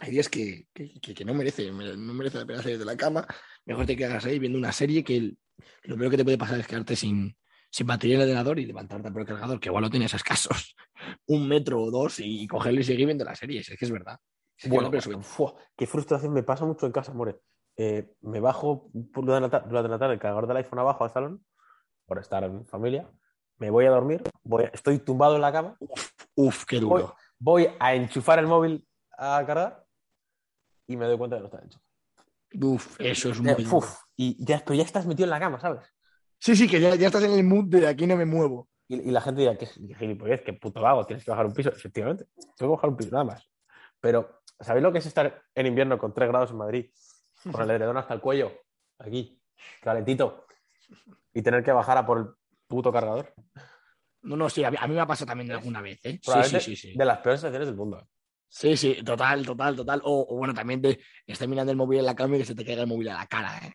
[0.01, 2.97] hay días que, que, que- que no merece, no merece la pena salir de la
[2.97, 3.27] cama,
[3.67, 5.39] mejor te quedas ahí viendo una serie que el-
[5.85, 7.37] lo peor que te puede pasar es quedarte sin,
[7.71, 10.17] sin batería en el ordenador y levantarte por el cargador, que igual lo tienes a
[10.17, 10.75] escasos,
[11.27, 14.19] un metro o dos, y cogerlo y seguir viendo la serie, es que es verdad.
[14.57, 15.23] Es Bueno, sube.
[15.23, 17.39] fua, qué frustración me pasa mucho en casa, More.
[17.77, 21.45] Eh, me bajo durante la, tarde el cargador del iPhone abajo al salón
[22.07, 23.11] por estar en familia.
[23.59, 25.77] Me voy a dormir, voy a- estoy tumbado en la cama,
[26.35, 27.17] Uf, qué voy, duro.
[27.39, 29.85] voy a enchufar el móvil a cargar
[30.87, 31.81] y me doy cuenta de que no está hecho.
[32.61, 35.87] Uf, eso es muy uf, y ya, pero ya estás metido en la cama, ¿sabes?
[36.39, 38.69] Sí, sí, que ya, ya estás en el mood de aquí no me muevo.
[38.89, 41.55] Y, y la gente dirá, qué qué gilipollez, qué puto vago, tienes que bajar un
[41.55, 41.71] piso.
[41.71, 43.49] Efectivamente, tengo que bajar un piso, nada más.
[44.01, 46.91] Pero, ¿sabéis lo que es estar en invierno con 3 grados en Madrid?
[47.51, 48.53] Con el edredón hasta el cuello,
[48.99, 49.41] aquí,
[49.81, 50.47] calentito,
[51.33, 52.27] y tener que bajar a por el
[52.67, 53.35] puto cargador.
[54.23, 56.21] No, no, sí, a mí, a mí me ha pasado también alguna vez, ¿eh?
[56.23, 56.95] Sí, sí, sí, sí.
[56.95, 58.09] de las peores sensaciones del mundo.
[58.49, 60.01] Sí, sí, total, total, total.
[60.05, 62.55] O, o bueno, también de estar mirando el móvil en la cama y que se
[62.55, 63.73] te caiga el móvil a la cara, ¿eh?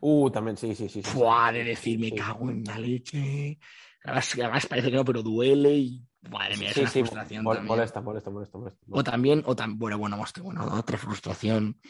[0.00, 1.02] Uh, también, sí, sí, sí.
[1.02, 1.20] sí,
[1.52, 2.14] de decir, me sí.
[2.16, 3.58] cago en la leche.
[4.04, 6.04] Además, además parece que no, pero duele y.
[6.30, 8.84] Madre mía, es Sí, una frustración mol- molesta, molesta, molesta, molesta.
[8.90, 11.80] O también, o tan, bueno, bueno, hostia, bueno, otra frustración.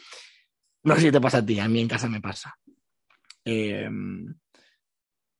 [0.83, 2.55] No sé si te pasa a ti, a mí en casa me pasa.
[3.45, 3.89] Eh,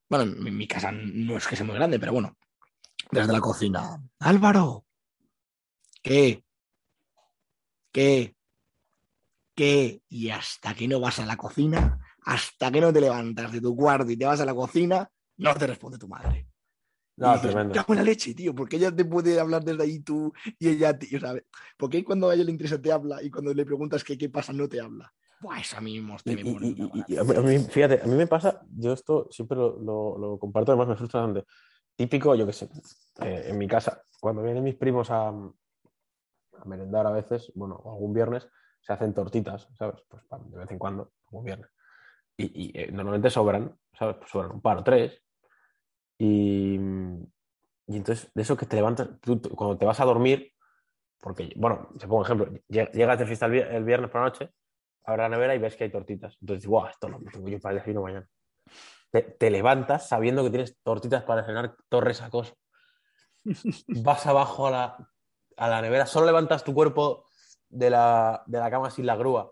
[0.10, 2.36] bueno, en mi casa no es que sea muy grande, pero bueno,
[3.12, 4.02] desde la cocina.
[4.20, 4.86] Álvaro,
[6.02, 6.44] ¿qué?
[7.92, 8.36] ¿Qué?
[9.56, 10.02] ¿Qué?
[10.10, 13.76] Y hasta que no vas a la cocina, hasta que no te levantas de tu
[13.76, 16.48] cuarto y te vas a la cocina, no te responde tu madre.
[17.18, 17.74] No, dices, tremendo.
[17.74, 20.70] "Me cago en la leche, tío, porque ella te puede hablar desde ahí tú y
[20.70, 21.44] ella, tío, ¿sabes?
[21.78, 24.54] Porque cuando a ella le interesa te habla y cuando le preguntas que qué pasa
[24.54, 25.14] no te habla.
[25.42, 28.16] Buah, eso a mí me Y, y- y- a mí- a mí, fíjate, a mí
[28.16, 31.48] me pasa, yo esto siempre lo, lo- lo comparto, además me frustra bastante.
[31.96, 32.70] Típico, yo qué sé,
[33.22, 38.14] eh, en mi casa, cuando vienen mis primos a, a merendar a veces, bueno, algún
[38.14, 38.48] viernes,
[38.82, 40.02] se hacen tortitas, ¿sabes?
[40.10, 41.70] Pues de vez en cuando, algún viernes.
[42.38, 44.16] Y, eh, normalmente sobran, ¿sabes?
[44.18, 45.22] Pues sobran un par o tres.
[46.18, 46.76] Y,
[47.88, 50.54] y entonces, de eso que te levantas, tú- cuando te vas a dormir,
[51.20, 54.54] porque, bueno, te pongo un ejemplo, lle- llegas de fiesta el viernes por la noche,
[55.04, 56.38] abres la nevera y ves que hay tortitas.
[56.42, 58.28] Entonces, guau, esto lo tengo yo para el desayuno mañana.
[59.12, 62.56] Te, te levantas sabiendo que tienes tortitas para cenar torres acoso.
[64.04, 65.10] Vas abajo a la,
[65.58, 67.26] a la nevera, solo levantas tu cuerpo
[67.68, 69.52] de la, de la cama sin la grúa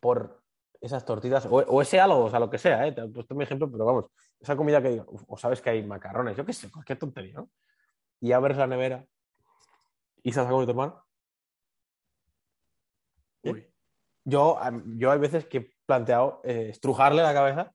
[0.00, 0.42] por
[0.80, 2.92] esas tortitas, o, o ese algo, o sea, lo que sea, ¿eh?
[2.92, 4.06] te he puesto mi ejemplo, pero vamos,
[4.38, 7.50] esa comida que, o sabes que hay macarrones, yo qué sé, cualquier tontería, ¿no?
[8.20, 9.04] Y abres la nevera
[10.22, 11.04] y se con tu hermano.
[13.42, 13.69] Uy.
[14.30, 14.58] Yo,
[14.96, 17.72] yo hay veces que he planteado eh, estrujarle la cabeza,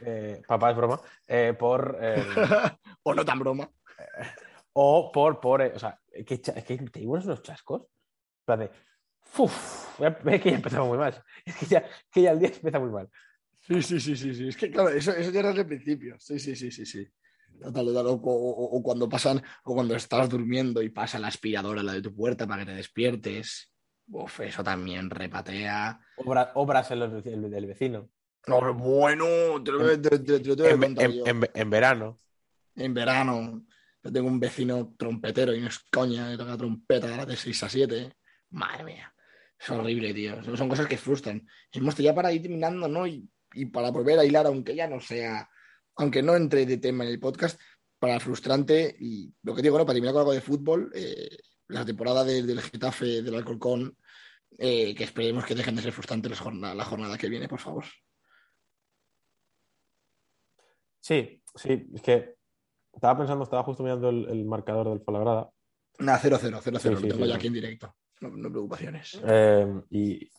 [0.00, 2.24] eh, papá es broma, eh, por, eh,
[3.02, 3.68] o no tan broma.
[4.74, 7.82] o por, por eh, o sea, que, es que te digo unos chascos,
[8.44, 8.70] plan de,
[9.38, 12.78] uf, es que ya empezamos muy mal, es que ya, que ya el día empieza
[12.78, 13.08] muy mal.
[13.60, 14.48] Sí, sí, sí, sí, sí.
[14.48, 16.16] Es que, claro, eso, eso ya era desde el principio.
[16.18, 17.06] Sí, sí, sí, sí, sí.
[17.60, 18.06] Total, total.
[18.08, 21.92] O, o- o cuando pasan, o cuando estás durmiendo y pasa la aspiradora a la
[21.92, 23.71] de tu puerta para que te despiertes.
[24.08, 26.00] Uf, eso también repatea.
[26.16, 28.10] Obra- obras en los, el- del vecino.
[28.46, 31.26] No, bueno, te lo, te- te- te lo En, contar en- yo.
[31.26, 32.18] en- en verano.
[32.74, 33.64] En verano,
[34.02, 37.68] yo tengo un vecino trompetero y no es coña, que toca trompeta de 6 a
[37.68, 38.16] 7.
[38.50, 39.14] Madre mía,
[39.58, 40.42] es horrible, tío.
[40.56, 41.46] Son, cosas que frustran.
[41.70, 43.06] Y hemos ya para ir terminando, ¿no?
[43.06, 45.48] Y, y para volver a hilar, aunque ya no sea,
[45.96, 47.60] aunque no entre de tema en el podcast,
[47.98, 49.84] para frustrante y lo que digo, ¿no?
[49.86, 51.38] Para terminar con algo de fútbol, eh,
[51.72, 53.96] la temporada de- del Getafe, del Alcorcón,
[54.58, 57.58] eh, que esperemos que dejen de ser frustrantes las jornada- la jornada que viene, por
[57.60, 57.84] favor.
[61.00, 62.36] Sí, sí, es que
[62.92, 65.50] estaba pensando, estaba justo mirando el, el marcador del Falagrada
[65.98, 67.94] Nada, 0-0, 0-0, Sí, lo sí, tengo sí, ya aquí en directo.
[68.20, 69.20] No, no preocupaciones.
[69.26, 70.30] eh, y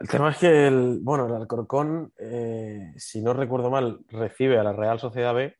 [0.00, 4.62] el tema es que, el, bueno, el Alcorcón, eh, si no recuerdo mal, recibe a
[4.64, 5.56] la Real Sociedad B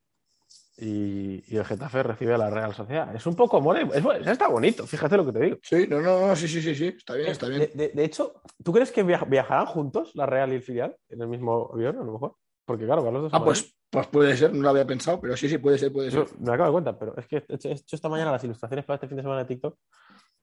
[0.81, 3.15] y, y el Getafe recibe a la Real Sociedad.
[3.15, 5.57] Es un poco mole, es, está bonito, fíjate lo que te digo.
[5.63, 7.61] Sí, no, no, no, sí, sí, sí, sí, está bien, está bien.
[7.61, 10.97] De, de- de hecho, ¿tú crees que viaj- viajarán juntos la Real y el filial
[11.09, 12.37] en el mismo avión, a lo mejor?
[12.65, 15.37] Porque claro, Carlos de Ah, San pues, pues puede ser, no lo había pensado, pero
[15.37, 16.27] sí, sí, puede ser, puede ser.
[16.39, 18.85] me acabo de cuenta, pero es que he hecho, he hecho esta mañana las ilustraciones
[18.85, 19.77] para este fin de semana de TikTok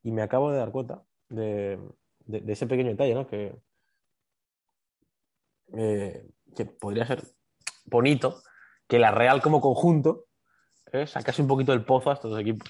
[0.04, 1.80] y me acabo de dar cuenta de,
[2.26, 3.26] de- de ese pequeño detalle, ¿no?
[3.28, 3.56] Que,
[5.74, 7.24] eh, que podría ser
[7.86, 8.42] bonito
[8.88, 10.25] que la Real como conjunto
[11.02, 12.70] eh, sacase un poquito del pozo a estos dos equipos.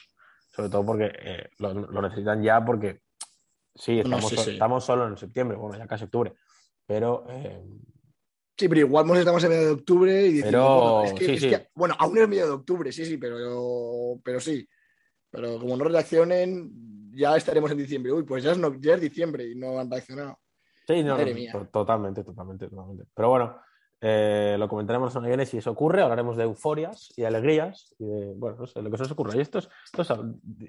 [0.51, 3.01] Sobre todo porque eh, lo, lo necesitan ya porque
[3.73, 4.51] sí, No, estamos, sí, so- sí.
[4.51, 6.33] estamos solo en septiembre, bueno, ya casi octubre,
[6.85, 7.63] pero eh,
[8.57, 11.31] Sí, pero igual estamos en medio de octubre y decimos, Pero, bueno, es que, sí,
[11.33, 11.49] es sí.
[11.49, 14.65] que- bueno, aún es medio de octubre, sí, sí, pero, pero sí.
[15.29, 16.71] Pero como no reaccionen,
[17.11, 18.13] ya estaremos en diciembre.
[18.13, 20.39] Uy, pues ya es, no- ya es diciembre y no han reaccionado.
[20.87, 23.03] Sí, no, no, totalmente, totalmente, totalmente.
[23.13, 23.59] Pero bueno,
[24.01, 26.01] eh, lo comentaremos la semana que viene si eso ocurre.
[26.01, 29.35] Hablaremos de euforias y alegrías y de, bueno, no sé, lo que se nos ocurra.
[29.35, 30.09] Y esto es, esto es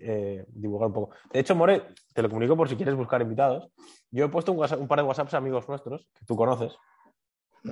[0.00, 1.14] eh, divulgar un poco.
[1.32, 1.82] De hecho, More,
[2.14, 3.70] te lo comunico por si quieres buscar invitados.
[4.10, 6.76] Yo he puesto un, WhatsApp- un par de WhatsApps a amigos nuestros que tú conoces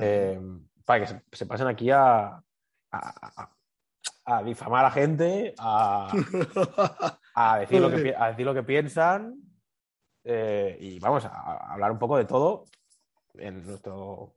[0.01, 0.41] eh,
[0.85, 2.43] para que se, se pasen aquí a, a,
[2.91, 3.51] a-
[4.27, 6.11] a difamar a gente, a,
[7.35, 9.35] a decir lo que, pi- a decir lo que piensan
[10.25, 12.65] y vamos a hablar un poco de todo
[13.35, 14.33] en nuestro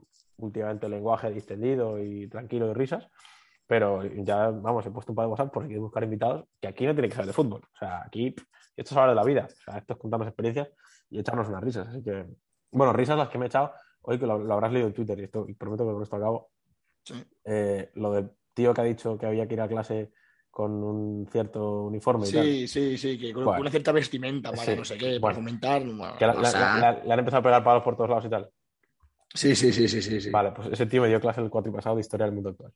[0.48, 3.08] últimamente lenguaje distendido y tranquilo de risas.
[3.66, 6.70] Pero ya, vamos, he puesto un par de WhatsApp por si quieres buscar invitados, que
[6.70, 7.62] aquí no tiene que saber de fútbol.
[7.64, 8.28] O sea, aquí
[8.78, 9.48] esto es hablar de la vida.
[9.52, 10.70] O sea, esto es contarnos experiencias
[11.10, 11.88] y echarnos unas risas.
[11.90, 12.26] Así que,
[12.72, 13.74] bueno, risas las que me he echado
[14.04, 16.16] hoy, que lo, lo habrás leído en Twitter y, esto, y prometo que con esto
[16.16, 16.52] acabo.
[17.04, 17.16] Sí.
[17.44, 20.12] Eh, lo del tío que ha dicho que había que ir a clase
[20.50, 22.44] con un cierto uniforme y tal.
[22.46, 23.62] Sí, sí, sí, que con Bueno.
[23.62, 24.76] una cierta vestimenta para Sí.
[24.78, 25.36] no sé qué, para Bueno.
[25.36, 25.84] fomentar.
[25.84, 28.26] bueno, Que la- o la- la- le han empezado a pegar palos por todos lados
[28.26, 28.50] y tal.
[29.34, 30.30] Sí, sí, sí, sí, sí, sí.
[30.30, 32.74] Vale, pues ese tío me dio clase el cuatro pasado de historia del mundo actual.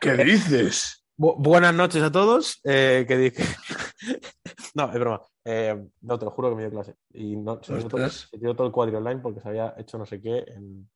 [0.00, 1.04] ¿Qué dices?
[1.16, 2.60] Bu- buenas noches a todos.
[2.64, 3.32] eh, que
[4.74, 5.20] no, es broma.
[5.44, 6.96] Eh, no, te lo juro que me dio clase.
[7.12, 10.06] Y no, se, tiró todo, se todo el cuadri online porque se había hecho no
[10.06, 10.88] sé qué en,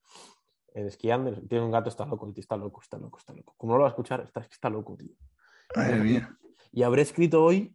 [0.74, 1.32] en esquiando.
[1.48, 3.54] Tiene un gato, está loco, el tío está loco, está loco, está loco.
[3.56, 5.14] Como no lo va a escuchar, está, está loco, tío.
[5.74, 6.36] Madre mía.
[6.70, 7.74] Y habré escrito hoy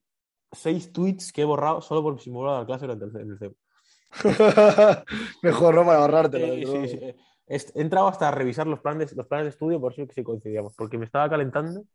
[0.52, 3.58] seis tweets que he borrado solo por simular la clase durante el, el.
[5.42, 6.56] Mejor no para ahorrártelo.
[6.66, 7.00] Sí.
[7.48, 10.98] He entrado hasta a revisar los planes, los planes de estudio por si coincidíamos, porque
[10.98, 11.86] me estaba calentando,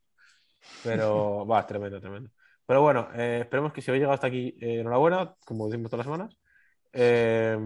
[0.82, 2.30] pero va, tremendo, tremendo.
[2.66, 6.06] Pero bueno, eh, esperemos que si habéis llegado hasta aquí, eh, enhorabuena, como decimos todas
[6.06, 6.38] las semanas.
[6.92, 7.58] Eh,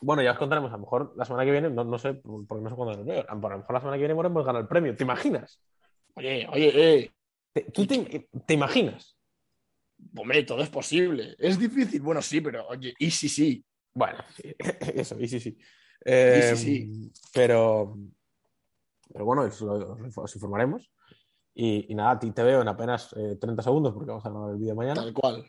[0.00, 2.62] Bueno, ya os contaremos, a lo mejor la semana que viene, no, no sé, porque
[2.62, 4.68] no sé cuándo nos veo, a lo mejor la semana que viene Moremos gana el
[4.68, 5.60] premio, ¿te imaginas?
[6.14, 7.12] Oye, oye, eh.
[7.52, 9.17] ¿Te, ¿Tú te, te imaginas?
[10.16, 11.34] Hombre, todo es posible.
[11.38, 13.64] Es difícil, bueno, sí, pero oye, y sí, sí.
[13.94, 14.18] Bueno,
[14.94, 15.58] eso, y sí, sí.
[16.04, 17.12] Eh, sí, sí.
[17.34, 17.96] Pero,
[19.12, 20.90] pero bueno, os, os- os informaremos.
[21.54, 24.30] Y, y nada, a ti te veo en apenas eh, 30 segundos porque vamos a
[24.30, 25.02] grabar el vídeo mañana.
[25.02, 25.44] Tal cual.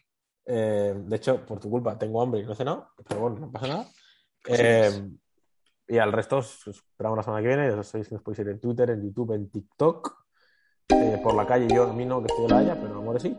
[0.46, 3.52] Eh, de hecho, por tu culpa, tengo hambre y no he cenado, pero bueno, no
[3.52, 3.88] pasa nada.
[4.48, 4.90] Eh,
[5.88, 7.70] y al resto os os esperamos la semana que viene.
[7.70, 10.26] Ya sabéis que nos podéis seguir en Twitter, en YouTube, en TikTok.
[10.90, 13.22] Eh, por la calle, yo a mí no, que estoy en la Haya, pero amores
[13.22, 13.38] sí.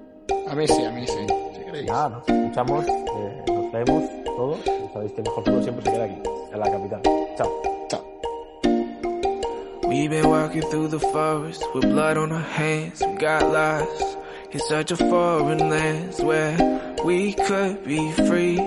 [0.51, 1.27] A mí sí, a mí sí.
[1.55, 1.87] Si queréis.
[1.87, 4.59] Nada, nos escuchamos, eh, nos leemos todo.
[4.67, 6.23] Y sabéis que el mejor fútbol siempre se queda aquí,
[6.53, 7.01] en la capital.
[7.37, 7.63] Chao.
[7.89, 8.03] Chao.
[9.89, 13.01] We've been walking through the forest with blood on our hands.
[13.01, 14.19] We got lost
[14.51, 16.57] in such a foreign land where
[17.05, 18.59] we could be free.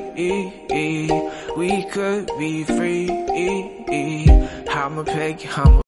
[1.58, 3.10] We could be free.
[4.70, 5.83] I'm a peg, I'm a